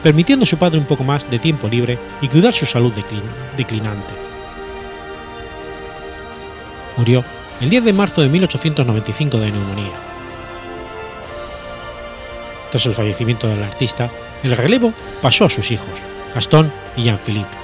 [0.00, 2.92] permitiendo a su padre un poco más de tiempo libre y cuidar su salud
[3.56, 4.14] declinante.
[6.96, 7.24] Murió
[7.60, 9.92] el 10 de marzo de 1895 de neumonía.
[12.70, 14.08] Tras el fallecimiento del artista,
[14.44, 16.00] el relevo pasó a sus hijos,
[16.32, 17.61] Gastón y Jean-Philippe.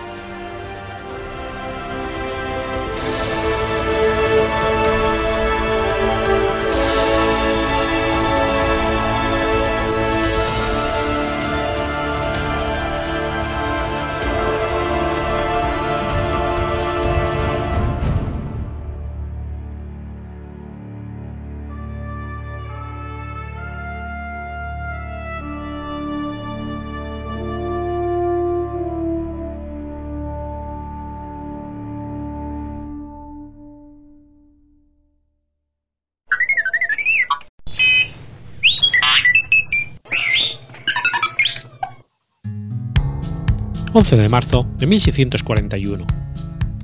[44.08, 46.06] 11 de marzo de 1641.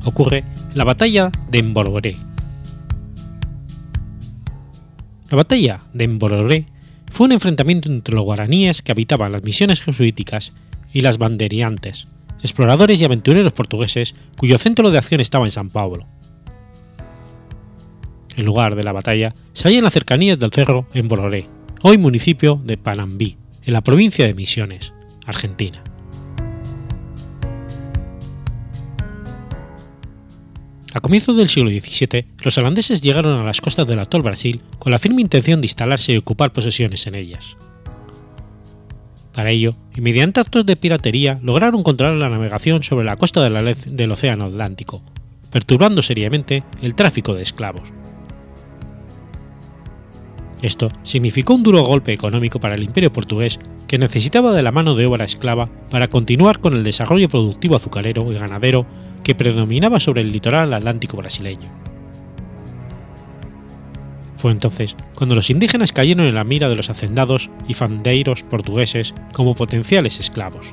[0.05, 0.45] Ocurre
[0.75, 2.15] la batalla de Embororé.
[5.31, 6.67] La batalla de Embororé
[7.11, 10.55] fue un enfrentamiento entre los guaraníes que habitaban las misiones jesuíticas
[10.93, 12.09] y las banderiantes,
[12.43, 16.07] exploradores y aventureros portugueses cuyo centro de acción estaba en San Pablo.
[18.37, 21.47] El lugar de la batalla se halla en las cercanías del cerro Embororé,
[21.81, 24.93] hoy municipio de Panambí, en la provincia de Misiones,
[25.25, 25.83] Argentina.
[30.95, 34.93] A comienzos del siglo XVII, los holandeses llegaron a las costas del actual Brasil con
[34.93, 37.57] la firme intención de instalarse y ocupar posesiones en ellas.
[39.35, 44.13] Para ello, y mediante actos de piratería, lograron controlar la navegación sobre la costa del
[44.13, 45.03] Océano Atlántico,
[45.51, 47.93] perturbando seriamente el tráfico de esclavos.
[50.65, 54.95] Esto significó un duro golpe económico para el imperio portugués que necesitaba de la mano
[54.95, 58.87] de obra esclava para continuar con el desarrollo productivo azucarero y ganadero
[59.23, 61.69] que predominaba sobre el litoral atlántico brasileño.
[64.39, 69.15] Fue entonces cuando los indígenas cayeron en la mira de los hacendados y fandeiros portugueses
[69.35, 70.73] como potenciales esclavos.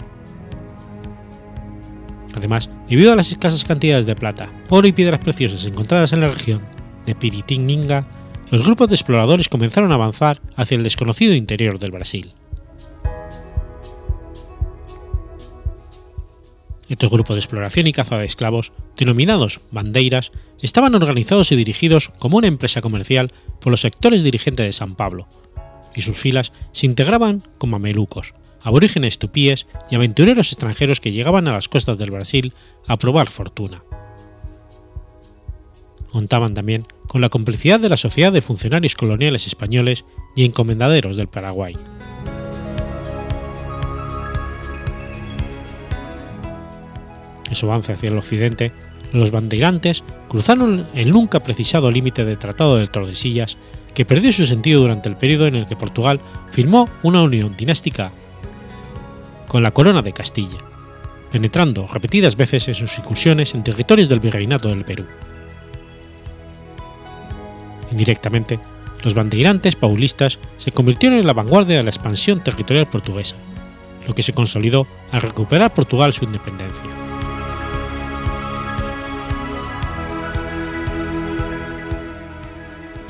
[2.33, 6.29] Además, debido a las escasas cantidades de plata, oro y piedras preciosas encontradas en la
[6.29, 6.61] región
[7.05, 8.07] de Piritininga,
[8.51, 12.29] los grupos de exploradores comenzaron a avanzar hacia el desconocido interior del Brasil.
[16.89, 22.37] Estos grupos de exploración y caza de esclavos, denominados bandeiras, estaban organizados y dirigidos como
[22.37, 23.31] una empresa comercial
[23.61, 25.27] por los sectores dirigentes de San Pablo,
[25.95, 31.53] y sus filas se integraban con mamelucos, aborígenes tupíes y aventureros extranjeros que llegaban a
[31.53, 32.51] las costas del Brasil
[32.85, 33.81] a probar fortuna.
[36.11, 41.27] Contaban también con la complicidad de la Sociedad de Funcionarios Coloniales Españoles y Encomendaderos del
[41.27, 41.75] Paraguay.
[47.49, 48.71] en su avance hacia el occidente,
[49.11, 53.57] los bandeirantes cruzaron el nunca precisado límite del Tratado de Tordesillas,
[53.93, 58.13] que perdió su sentido durante el periodo en el que Portugal firmó una unión dinástica
[59.49, 60.59] con la corona de Castilla,
[61.29, 65.05] penetrando repetidas veces en sus incursiones en territorios del virreinato del Perú.
[67.91, 68.59] Indirectamente,
[69.03, 73.35] los bandeirantes paulistas se convirtieron en la vanguardia de la expansión territorial portuguesa,
[74.07, 76.89] lo que se consolidó al recuperar Portugal su independencia.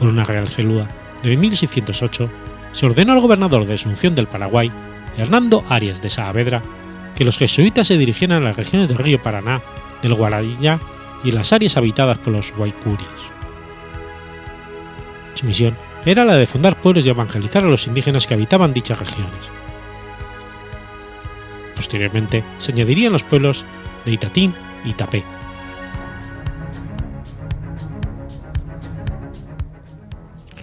[0.02, 0.88] por una real célula
[1.22, 2.28] de 1608,
[2.74, 4.72] se ordenó al gobernador de Asunción del Paraguay,
[5.16, 6.64] Hernando Arias de Saavedra,
[7.14, 9.62] que los jesuitas se dirigieran a las regiones del río Paraná,
[10.02, 10.80] del Guarayá
[11.24, 13.06] y las áreas habitadas por los guaycuris.
[15.34, 15.76] Su misión
[16.06, 19.50] era la de fundar pueblos y evangelizar a los indígenas que habitaban dichas regiones.
[21.76, 23.66] Posteriormente se añadirían los pueblos
[24.06, 24.54] de Itatín
[24.86, 25.24] y Tapé,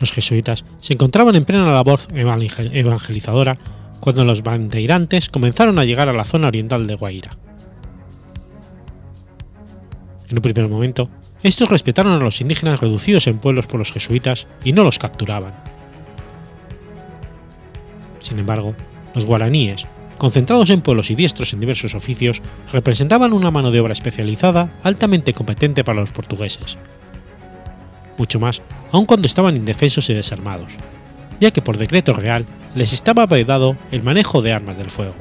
[0.01, 3.57] los jesuitas se encontraban en plena labor evangelizadora
[4.01, 7.37] cuando los bandeirantes comenzaron a llegar a la zona oriental de Guaira.
[10.29, 11.09] En un primer momento,
[11.43, 15.53] estos respetaron a los indígenas reducidos en pueblos por los jesuitas y no los capturaban.
[18.21, 18.75] Sin embargo,
[19.15, 19.87] los guaraníes,
[20.19, 25.33] concentrados en pueblos y diestros en diversos oficios, representaban una mano de obra especializada altamente
[25.33, 26.77] competente para los portugueses.
[28.17, 28.61] Mucho más,
[28.91, 30.75] aun cuando estaban indefensos y desarmados,
[31.39, 35.15] ya que por decreto real les estaba vedado el manejo de armas del fuego.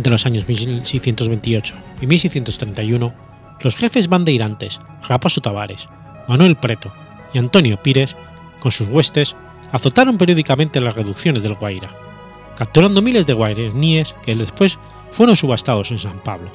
[0.00, 3.12] Entre los años 1628 y 1631,
[3.60, 5.90] los jefes bandeirantes Raposo Tavares,
[6.26, 6.90] Manuel Preto
[7.34, 8.16] y Antonio Pires,
[8.60, 9.36] con sus huestes,
[9.72, 11.90] azotaron periódicamente las reducciones del Guaira,
[12.56, 14.78] capturando miles de guaraníes que después
[15.10, 16.50] fueron subastados en San Pablo.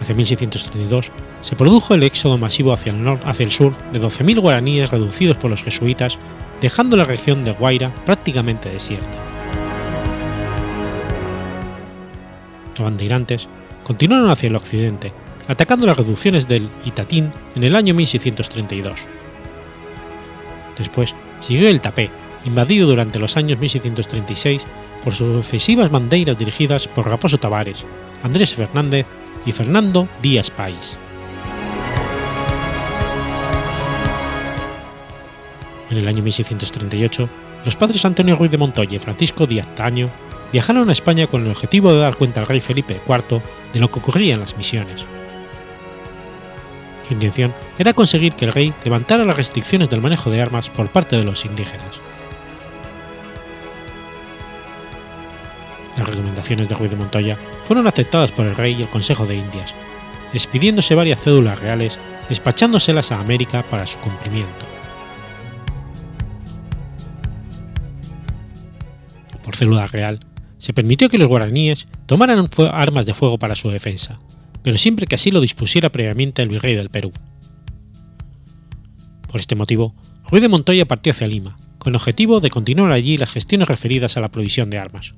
[0.00, 1.10] Hacia 1632
[1.40, 5.50] se produjo el éxodo masivo hacia el, hacia el sur de 12.000 guaraníes reducidos por
[5.50, 6.20] los jesuitas,
[6.60, 9.18] dejando la región de Guaira prácticamente desierta.
[12.70, 13.48] Los bandeirantes
[13.84, 15.12] continuaron hacia el occidente,
[15.48, 19.06] atacando las reducciones del Itatín en el año 1632.
[20.76, 22.10] Después siguió el Tapé,
[22.44, 24.66] invadido durante los años 1636
[25.02, 27.84] por sucesivas bandeiras dirigidas por Raposo Tavares,
[28.22, 29.06] Andrés Fernández
[29.46, 30.98] y Fernando Díaz País.
[35.90, 37.28] En el año 1638,
[37.64, 40.10] los padres Antonio Ruiz de Montoya y Francisco Díaz Taño
[40.52, 43.90] viajaron a España con el objetivo de dar cuenta al rey Felipe IV de lo
[43.90, 45.06] que ocurría en las misiones.
[47.02, 50.90] Su intención era conseguir que el rey levantara las restricciones del manejo de armas por
[50.90, 52.00] parte de los indígenas.
[55.96, 59.36] Las recomendaciones de Ruiz de Montoya fueron aceptadas por el rey y el Consejo de
[59.36, 59.74] Indias,
[60.34, 64.75] expidiéndose varias cédulas reales, despachándoselas a América para su cumplimiento.
[69.46, 70.18] Por célula real,
[70.58, 74.18] se permitió que los guaraníes tomaran armas de fuego para su defensa,
[74.64, 77.12] pero siempre que así lo dispusiera previamente el virrey del Perú.
[79.28, 79.94] Por este motivo,
[80.28, 84.16] Ruiz de Montoya partió hacia Lima, con el objetivo de continuar allí las gestiones referidas
[84.16, 85.14] a la provisión de armas.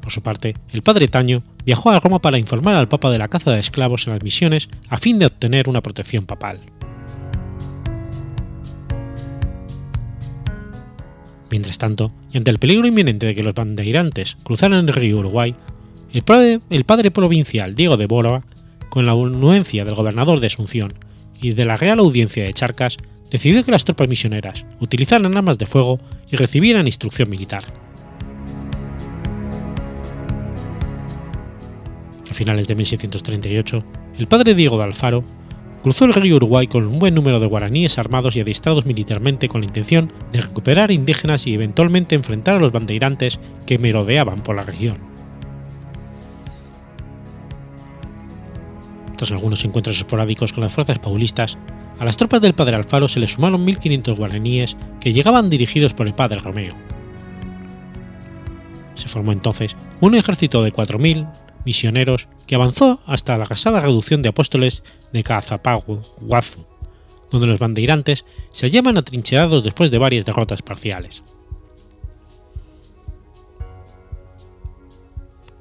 [0.00, 3.28] Por su parte, el padre Taño viajó a Roma para informar al Papa de la
[3.28, 6.58] caza de esclavos en las misiones a fin de obtener una protección papal.
[11.50, 15.54] Mientras tanto, y ante el peligro inminente de que los bandeirantes cruzaran el río Uruguay,
[16.12, 18.44] el padre, provincial Diego de Bórdoa,
[18.88, 20.94] con la anuencia del gobernador de Asunción
[21.40, 22.96] y de la Real Audiencia de Charcas,
[23.30, 27.64] decidió que las tropas misioneras utilizaran armas de fuego y recibieran instrucción militar.
[32.30, 33.84] A finales de 1638,
[34.18, 35.24] el padre Diego de Alfaro
[35.82, 39.60] cruzó el río Uruguay con un buen número de guaraníes armados y adiestrados militarmente con
[39.60, 44.64] la intención de recuperar indígenas y eventualmente enfrentar a los bandeirantes que merodeaban por la
[44.64, 44.96] región.
[49.16, 51.58] Tras algunos encuentros esporádicos con las fuerzas paulistas,
[51.98, 56.06] a las tropas del padre Alfaro se le sumaron 1.500 guaraníes que llegaban dirigidos por
[56.06, 56.74] el padre Romeo.
[58.94, 61.28] Se formó entonces un ejército de 4.000
[61.64, 64.82] misioneros que avanzó hasta la casada reducción de apóstoles
[65.12, 66.64] de Cazapaguazu,
[67.30, 71.22] donde los bandeirantes se hallaban atrincherados después de varias derrotas parciales.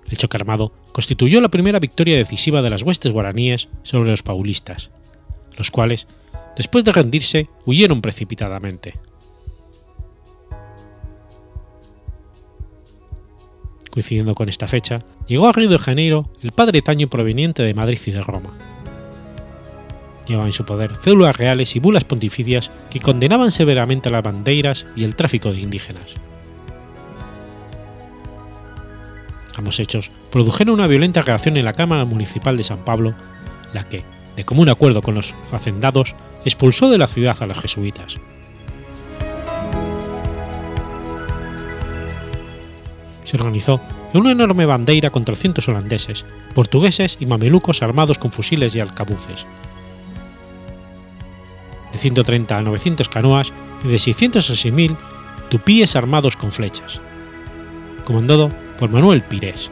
[0.10, 4.90] El choque armado constituyó la primera victoria decisiva de las huestes guaraníes sobre los paulistas,
[5.58, 6.08] los cuales,
[6.56, 9.00] después de rendirse, huyeron precipitadamente.
[13.92, 18.00] Coincidiendo con esta fecha, llegó a Río de Janeiro el padre Taño proveniente de Madrid
[18.06, 18.54] y de Roma.
[20.28, 25.04] Llevaba en su poder células reales y bulas pontificias que condenaban severamente las bandeiras y
[25.04, 26.16] el tráfico de indígenas.
[29.56, 33.16] Ambos hechos produjeron una violenta reacción en la Cámara Municipal de San Pablo,
[33.74, 34.04] la que,
[34.36, 36.16] de común acuerdo con los facendados,
[36.46, 38.20] expulsó de la ciudad a los jesuitas.
[43.24, 43.82] Se organizó
[44.18, 49.46] una enorme bandeira con 300 holandeses, portugueses y mamelucos armados con fusiles y arcabuces.
[51.92, 53.54] De 130 a 900 canoas
[53.84, 54.98] y de 600 a 6.000
[55.50, 57.02] tupíes armados con flechas.
[58.06, 59.72] Comandado por Manuel Pires.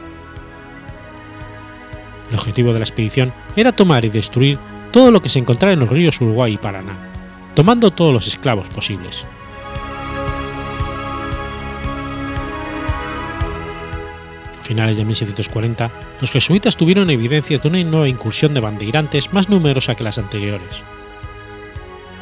[2.30, 4.58] El objetivo de la expedición era tomar y destruir
[4.90, 6.96] todo lo que se encontrara en los ríos Uruguay y Paraná,
[7.54, 9.24] tomando todos los esclavos posibles.
[14.66, 15.90] Finales de 1640,
[16.20, 20.82] los jesuitas tuvieron evidencias de una nueva incursión de bandeirantes más numerosa que las anteriores.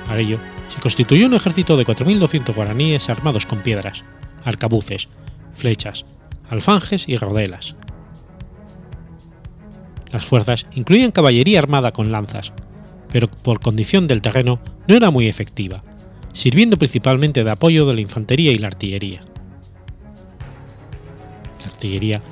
[0.07, 0.39] Para ello,
[0.69, 4.05] se constituyó un ejército de 4.200 guaraníes armados con piedras,
[4.45, 5.09] arcabuces,
[5.53, 6.05] flechas,
[6.51, 7.77] alfanjes y rodelas.
[10.13, 12.53] Las fuerzas incluían caballería armada con lanzas,
[13.11, 15.83] pero por condición del terreno no era muy efectiva,
[16.33, 19.23] sirviendo principalmente de apoyo de la infantería y la artillería.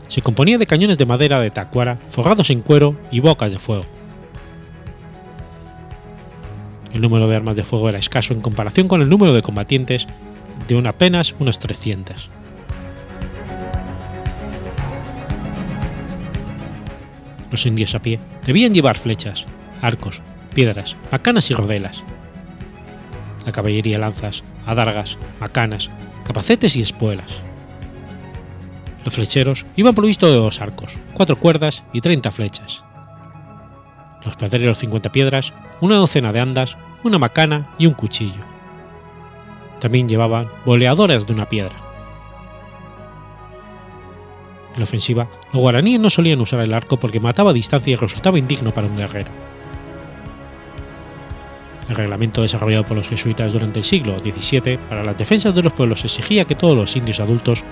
[0.08, 3.84] Se componía de cañones de madera de tacuara forrados en cuero y bocas de fuego.
[6.94, 10.06] El número de armas de fuego era escaso en comparación con el número de combatientes,
[10.68, 12.30] de apenas unos 300.
[17.50, 19.44] Los indios a pie debían llevar flechas,
[19.82, 20.22] arcos,
[20.54, 22.02] piedras, macanas y rodelas.
[23.44, 25.90] La caballería lanzas, adargas, macanas,
[26.24, 27.42] capacetes y espuelas.
[29.04, 32.84] Los flecheros iban provistos de dos arcos, cuatro cuerdas y 30 flechas.
[34.24, 38.44] Los pedreros 50 piedras, una docena de andas, una macana y un cuchillo.
[39.80, 41.74] También llevaban boleadoras de una piedra.
[44.74, 47.96] En la ofensiva, los guaraníes no solían usar el arco porque mataba a distancia y
[47.96, 49.30] resultaba indigno para un guerrero.
[51.88, 55.72] El reglamento desarrollado por los jesuitas durante el siglo XVII para las defensas de los
[55.72, 57.64] pueblos exigía que todos los indios adultos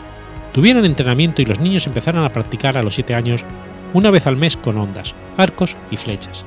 [0.52, 3.44] tuvieran entrenamiento y los niños empezaran a practicar a los 7 años
[3.92, 6.44] una vez al mes con ondas, arcos y flechas.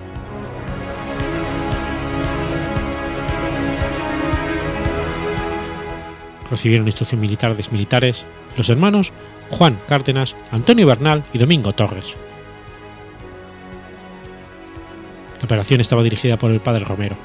[6.49, 8.25] Recibieron instrucción militar de militares
[8.57, 9.11] los hermanos
[9.49, 12.15] Juan Cárdenas, Antonio Bernal y Domingo Torres.
[15.39, 17.15] La operación estaba dirigida por el padre Romero.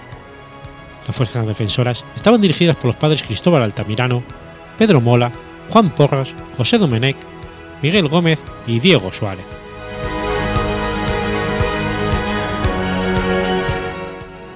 [1.07, 4.23] Las fuerzas defensoras estaban dirigidas por los padres Cristóbal Altamirano,
[4.77, 5.31] Pedro Mola,
[5.71, 7.17] Juan Porras, José Domenech,
[7.83, 9.47] Miguel Gómez y Diego Suárez.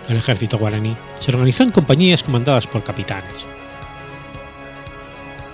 [0.09, 3.47] El ejército guaraní se organizó en compañías comandadas por capitanes.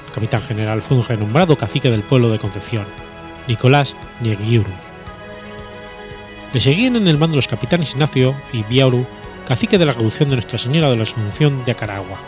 [0.09, 2.85] El capitán general fue un renombrado cacique del pueblo de Concepción,
[3.47, 4.73] Nicolás Ñeguiuru.
[6.53, 9.07] Le seguían en el mando los capitanes Ignacio y Biauru,
[9.47, 12.19] cacique de la reducción de Nuestra Señora de la Asunción de Acaragua,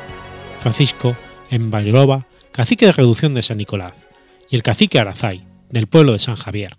[0.61, 1.17] Francisco
[1.51, 3.95] Embairoba, cacique de reducción de San Nicolás,
[4.51, 6.77] y el cacique Arazay, del pueblo de San Javier.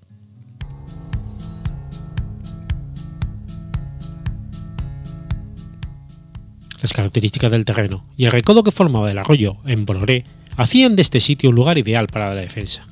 [6.82, 10.26] Las características del terreno y el recodo que formaba el arroyo en Bororé
[10.58, 12.86] hacían de este sitio un lugar ideal para la defensa.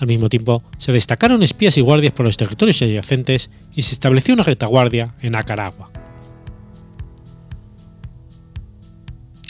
[0.00, 4.32] Al mismo tiempo, se destacaron espías y guardias por los territorios adyacentes y se estableció
[4.34, 5.90] una retaguardia en Acaragua.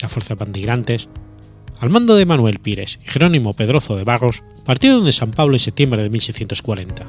[0.01, 1.09] Las fuerzas bandigrantes,
[1.79, 5.59] al mando de Manuel Pires y Jerónimo Pedrozo de Barros, partieron de San Pablo en
[5.59, 7.07] septiembre de 1640.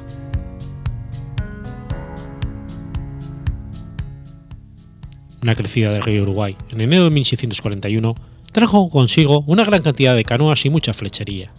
[5.41, 8.15] Una crecida del río Uruguay en enero de 1641
[8.51, 11.51] trajo consigo una gran cantidad de canoas y mucha flechería,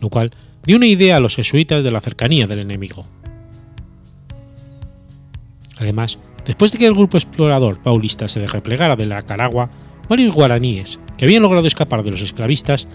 [0.00, 0.30] lo cual
[0.64, 3.04] dio una idea a los jesuitas de la cercanía del enemigo.
[5.78, 9.70] Además, después de que el grupo explorador paulista se replegara de la Caragua,
[10.10, 12.88] varios guaraníes, que habían logrado escapar de los esclavistas,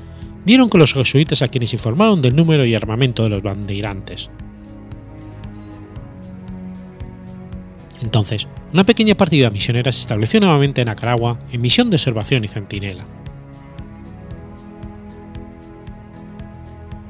[0.43, 4.30] dieron con los jesuitas a quienes informaron del número y armamento de los bandeirantes.
[8.01, 12.49] Entonces, una pequeña partida misionera se estableció nuevamente en Acaragua en misión de observación y
[12.49, 13.05] centinela.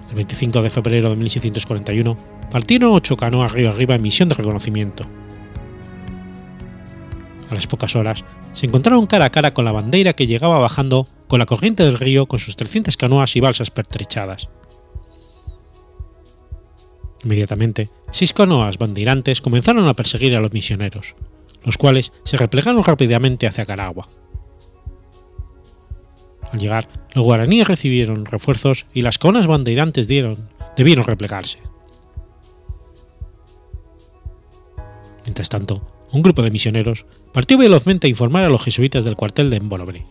[0.10, 2.16] El 25 de febrero de 1641
[2.52, 5.04] partieron ocho canoas río arriba en misión de reconocimiento.
[7.50, 8.24] A las pocas horas
[8.56, 12.00] se encontraron cara a cara con la bandera que llegaba bajando con la corriente del
[12.00, 14.50] río con sus 300 canoas y balsas pertrechadas.
[17.24, 21.16] Inmediatamente, seis canoas bandeirantes comenzaron a perseguir a los misioneros,
[21.64, 24.08] los cuales se replegaron rápidamente hacia Caragua.
[26.52, 30.38] Al llegar, los guaraníes recibieron refuerzos y las canoas bandeirantes dieron,
[30.78, 31.60] debieron replegarse.
[35.26, 35.82] Mientras tanto,
[36.16, 40.06] un grupo de misioneros partió velozmente a informar a los jesuitas del cuartel de Embolobre.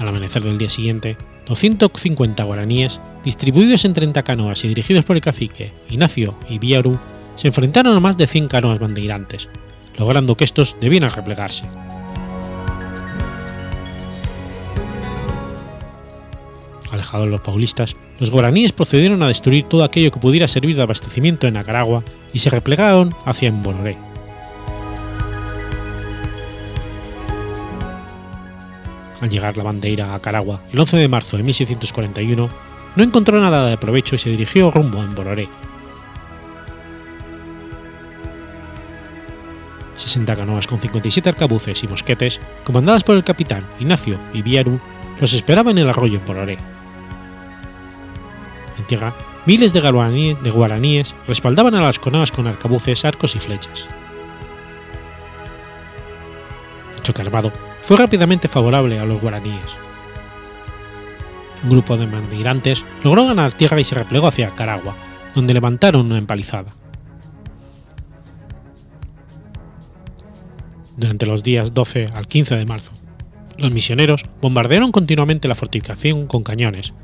[0.00, 5.22] Al amanecer del día siguiente, 250 guaraníes, distribuidos en 30 canoas y dirigidos por el
[5.22, 6.98] cacique Ignacio y Biaru,
[7.36, 9.48] se enfrentaron a más de 100 canoas bandeirantes,
[9.98, 11.64] logrando que estos debieran replegarse.
[16.92, 21.46] Alejados los paulistas, los guaraníes procedieron a destruir todo aquello que pudiera servir de abastecimiento
[21.46, 23.96] en Acaragua y se replegaron hacia Embonoré.
[29.22, 32.50] Al llegar la bandera a Acaragua el 11 de marzo de 1641,
[32.94, 35.48] no encontró nada de provecho y se dirigió rumbo a Embororé.
[39.96, 44.78] 60 canoas con 57 arcabuces y mosquetes, comandadas por el capitán Ignacio Ibieru,
[45.18, 46.58] los esperaban en el arroyo Pororé.
[49.46, 49.80] Miles de,
[50.50, 53.88] guaraníes, respaldaban a las canoas con arcabuces, arcos y flechas.
[56.96, 59.76] El choque armado fue rápidamente favorable a los guaraníes.
[61.64, 64.94] Un grupo de migrantes logró ganar tierra y se replegó hacia Caragua,
[65.34, 66.72] donde levantaron una empalizada.
[70.96, 72.92] Durante los días 12 al 15 de marzo,
[73.58, 76.94] los misioneros bombardearon continuamente la fortificación con cañones,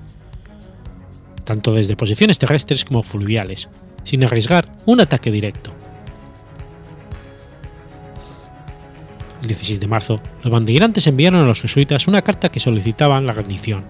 [1.48, 3.70] tanto desde posiciones terrestres como fluviales,
[4.04, 5.72] sin arriesgar un ataque directo.
[9.40, 13.32] El 16 de marzo, los bandeirantes enviaron a los jesuitas una carta que solicitaban la
[13.32, 13.86] rendición.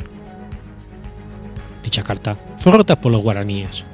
[1.82, 3.84] Dicha carta fue rota por los guaraníes.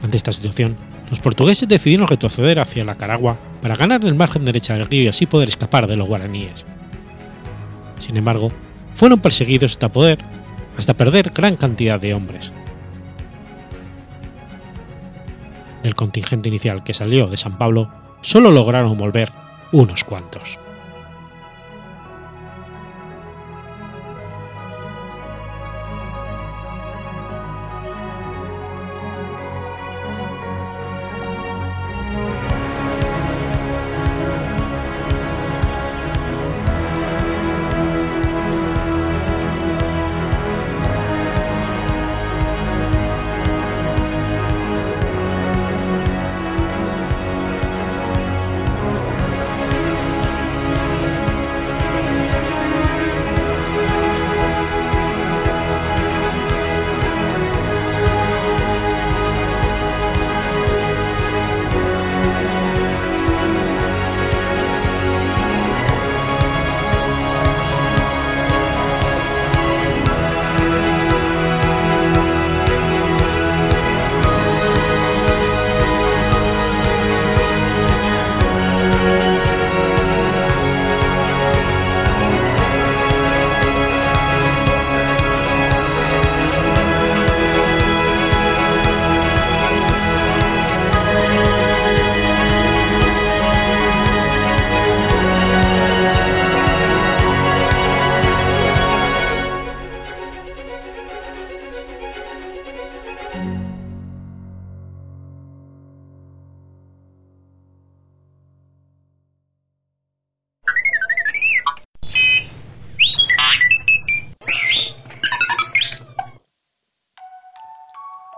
[0.00, 0.76] Ante esta situación,
[1.10, 5.08] los portugueses decidieron retroceder hacia la Caragua para ganar el margen derecha del río y
[5.08, 6.64] así poder escapar de los guaraníes.
[7.98, 8.52] Sin embargo,
[8.96, 10.18] fueron perseguidos hasta poder,
[10.76, 12.50] hasta perder gran cantidad de hombres.
[15.82, 17.92] Del contingente inicial que salió de San Pablo,
[18.22, 19.30] solo lograron volver
[19.70, 20.58] unos cuantos.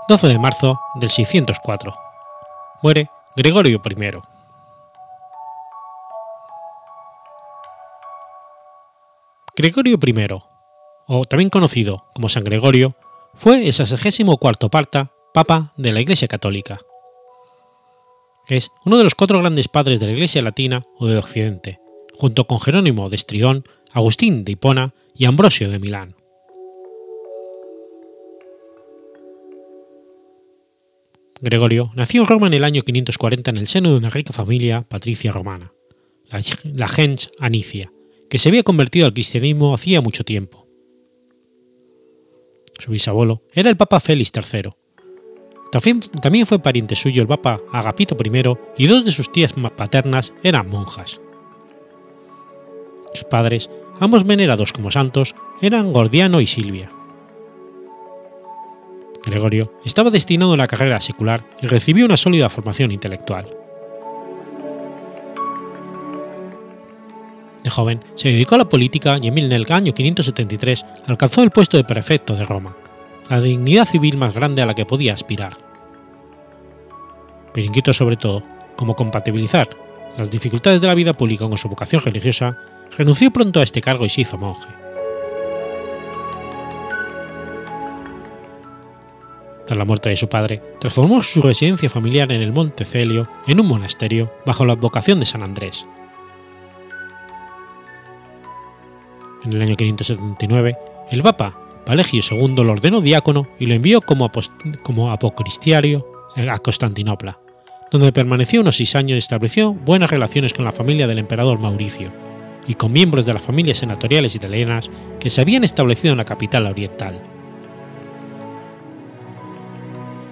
[0.09, 1.95] 12 de marzo del 604.
[2.83, 4.11] Muere Gregorio I.
[9.55, 10.29] Gregorio I,
[11.09, 12.97] o también conocido como San Gregorio,
[13.35, 16.79] fue el 64 parta Papa de la Iglesia Católica.
[18.49, 21.81] Es uno de los cuatro grandes padres de la Iglesia Latina o de Occidente,
[22.19, 26.18] junto con Jerónimo de Estridón, Agustín de Hipona y Ambrosio de Milán.
[31.41, 34.83] Gregorio nació en Roma en el año 540 en el seno de una rica familia
[34.83, 35.73] patricia romana,
[36.29, 37.93] la, gens Anicia,
[38.29, 40.67] que se había convertido al cristianismo hacía mucho tiempo.
[42.79, 44.71] Su bisabuelo era el Papa Félix III.
[46.23, 50.69] También fue pariente suyo el Papa Agapito I y dos de sus tías paternas eran
[50.69, 51.21] monjas.
[53.13, 53.69] Sus padres,
[54.01, 56.91] ambos venerados como santos, eran Gordiano y Silvia.
[59.25, 63.47] Gregorio estaba destinado a la carrera secular y recibió una sólida formación intelectual.
[67.63, 71.77] De joven se dedicó a la política y en el año 573 alcanzó el puesto
[71.77, 72.77] de prefecto de Roma,
[73.29, 75.59] la dignidad civil más grande a la que podía aspirar.
[77.53, 78.43] Pero inquieto sobre todo
[78.77, 79.69] cómo compatibilizar
[80.17, 82.57] las dificultades de la vida pública con su vocación religiosa,
[82.97, 84.78] renunció pronto a este cargo y se hizo monje.
[89.69, 93.61] Tras la muerte de su padre, transformó su residencia familiar en el Monte Celio en
[93.61, 95.85] un monasterio bajo la advocación de San Andrés.
[99.45, 100.79] En el año 579,
[101.11, 104.31] el Papa Palegio II lo ordenó diácono y lo envió como,
[104.83, 107.39] como apocristiario a Constantinopla,
[107.91, 112.11] donde permaneció unos seis años y estableció buenas relaciones con la familia del emperador Mauricio
[112.67, 114.91] y con miembros de las familias senatoriales italianas
[115.21, 117.38] que se habían establecido en la capital oriental.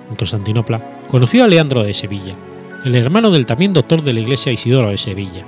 [0.09, 2.35] En Constantinopla conoció a Leandro de Sevilla,
[2.85, 5.45] el hermano del también doctor de la iglesia Isidoro de Sevilla.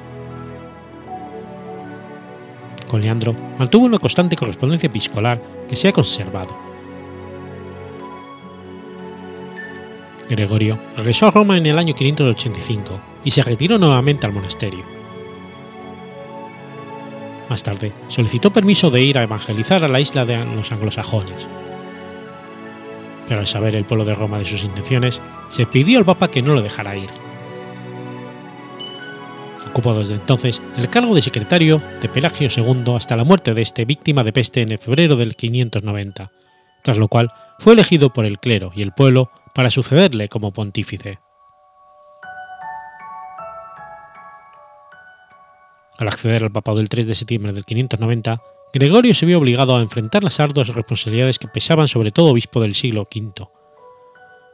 [2.89, 6.69] Con Leandro mantuvo una constante correspondencia epistolar que se ha conservado.
[10.29, 14.85] Gregorio regresó a Roma en el año 585 y se retiró nuevamente al monasterio.
[17.49, 21.49] Más tarde, solicitó permiso de ir a evangelizar a la isla de los anglosajones.
[23.29, 26.43] Pero al saber el pueblo de Roma de sus intenciones, se pidió al Papa que
[26.43, 27.11] no lo dejara ir.
[29.69, 33.85] Ocupó desde entonces el cargo de secretario de Pelagio II hasta la muerte de este
[33.85, 36.33] víctima de peste en febrero del 590,
[36.83, 41.21] tras lo cual fue elegido por el clero y el pueblo para sucederle como pontífice.
[45.99, 48.41] Al acceder al papado el 3 de septiembre del 590,
[48.73, 52.75] Gregorio se vio obligado a enfrentar las arduas responsabilidades que pesaban sobre todo obispo del
[52.75, 53.49] siglo V,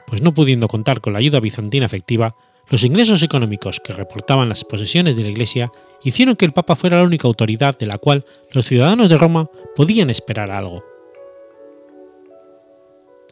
[0.07, 2.37] pues no pudiendo contar con la ayuda bizantina efectiva,
[2.71, 5.71] los ingresos económicos que reportaban las posesiones de la Iglesia
[6.03, 9.51] hicieron que el Papa fuera la única autoridad de la cual los ciudadanos de Roma
[9.75, 10.85] podían esperar algo.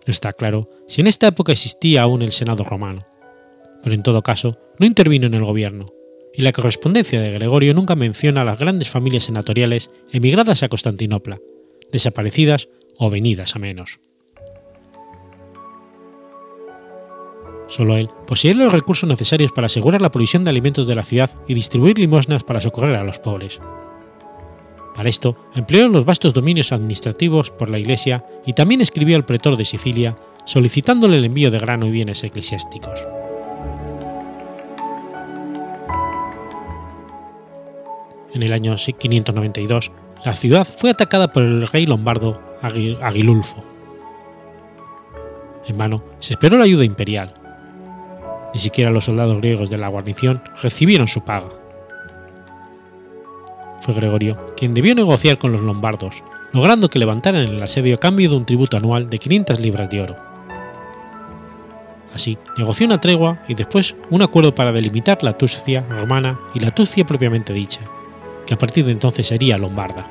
[0.04, 3.06] No está claro si en esta época existía aún el Senado romano,
[3.82, 5.86] pero en todo caso no intervino en el gobierno,
[6.34, 11.38] y la correspondencia de Gregorio nunca menciona a las grandes familias senatoriales emigradas a Constantinopla,
[11.92, 12.68] desaparecidas
[12.98, 14.00] o venidas a menos.
[17.68, 21.30] Solo él poseía los recursos necesarios para asegurar la provisión de alimentos de la ciudad
[21.48, 23.60] y distribuir limosnas para socorrer a los pobres.
[24.94, 29.56] Para esto, empleó los vastos dominios administrativos por la Iglesia y también escribió al pretor
[29.56, 33.06] de Sicilia solicitándole el envío de grano y bienes eclesiásticos.
[38.34, 39.90] En el año 592,
[40.24, 43.62] la ciudad fue atacada por el rey lombardo Aguilulfo.
[45.66, 47.34] En vano se esperó la ayuda imperial.
[48.54, 51.48] Ni siquiera los soldados griegos de la guarnición recibieron su paga.
[53.80, 56.22] Fue Gregorio quien debió negociar con los lombardos,
[56.52, 60.02] logrando que levantaran el asedio a cambio de un tributo anual de 500 libras de
[60.02, 60.16] oro.
[62.14, 66.74] Así, negoció una tregua y después un acuerdo para delimitar la Tuscia romana y la
[66.74, 67.80] Tuscia propiamente dicha,
[68.46, 70.08] que a partir de entonces sería lombarda.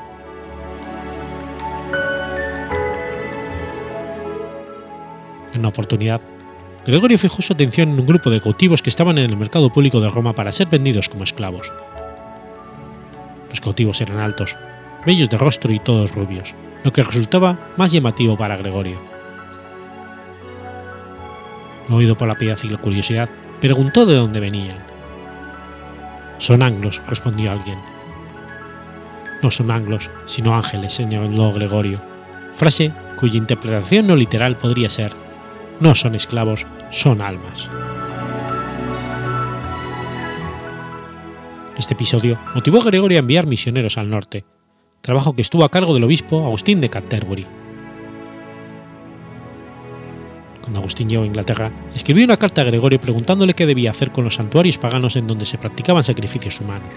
[5.54, 6.22] En una oportunidad,
[6.86, 10.00] Gregorio fijó su atención en un grupo de cautivos que estaban en el mercado público
[10.00, 11.72] de Roma para ser vendidos como esclavos.
[13.50, 14.58] Los cautivos eran altos,
[15.06, 19.00] bellos de rostro y todos rubios, lo que resultaba más llamativo para Gregorio.
[21.88, 23.30] Movido por la piedad y la curiosidad,
[23.60, 24.78] preguntó de dónde venían.
[26.38, 27.78] Son anglos, respondió alguien.
[29.42, 32.02] No son anglos, sino ángeles, señaló Gregorio,
[32.54, 35.14] frase cuya interpretación no literal podría ser
[35.82, 37.68] no son esclavos, son almas.
[41.78, 44.46] Este episodio motivó a Gregorio a enviar misioneros al norte,
[45.02, 47.48] trabajo que estuvo a cargo del obispo Agustín de Canterbury.
[50.62, 54.24] Cuando Agustín llegó a Inglaterra, escribió una carta a Gregorio preguntándole qué debía hacer con
[54.24, 56.94] los santuarios paganos en donde se practicaban sacrificios humanos.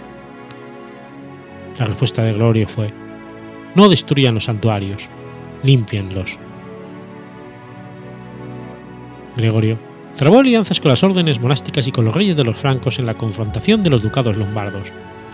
[1.78, 2.92] La respuesta de Gregorio fue,
[3.74, 5.08] no destruyan los santuarios,
[5.62, 6.38] límpienlos.
[9.36, 9.78] Gregorio
[10.16, 13.14] trabó alianzas con las órdenes monásticas y con los reyes de los francos en la
[13.14, 14.92] confrontación de los ducados lombardos,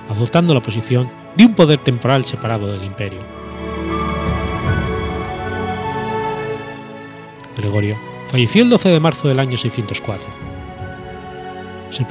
[0.09, 3.21] adoptando la posición de un poder temporal separado del imperio.
[7.57, 10.27] Gregorio falleció el 12 de marzo del año 604.
[11.91, 12.07] Su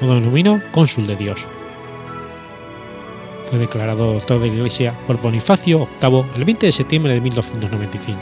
[0.00, 1.48] lo denominó cónsul de Dios.
[3.50, 8.20] Fue declarado doctor de la Iglesia por Bonifacio VIII el 20 de septiembre de 1295,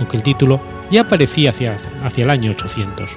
[0.00, 3.16] aunque el título ya aparecía hacia, hacia el año 800.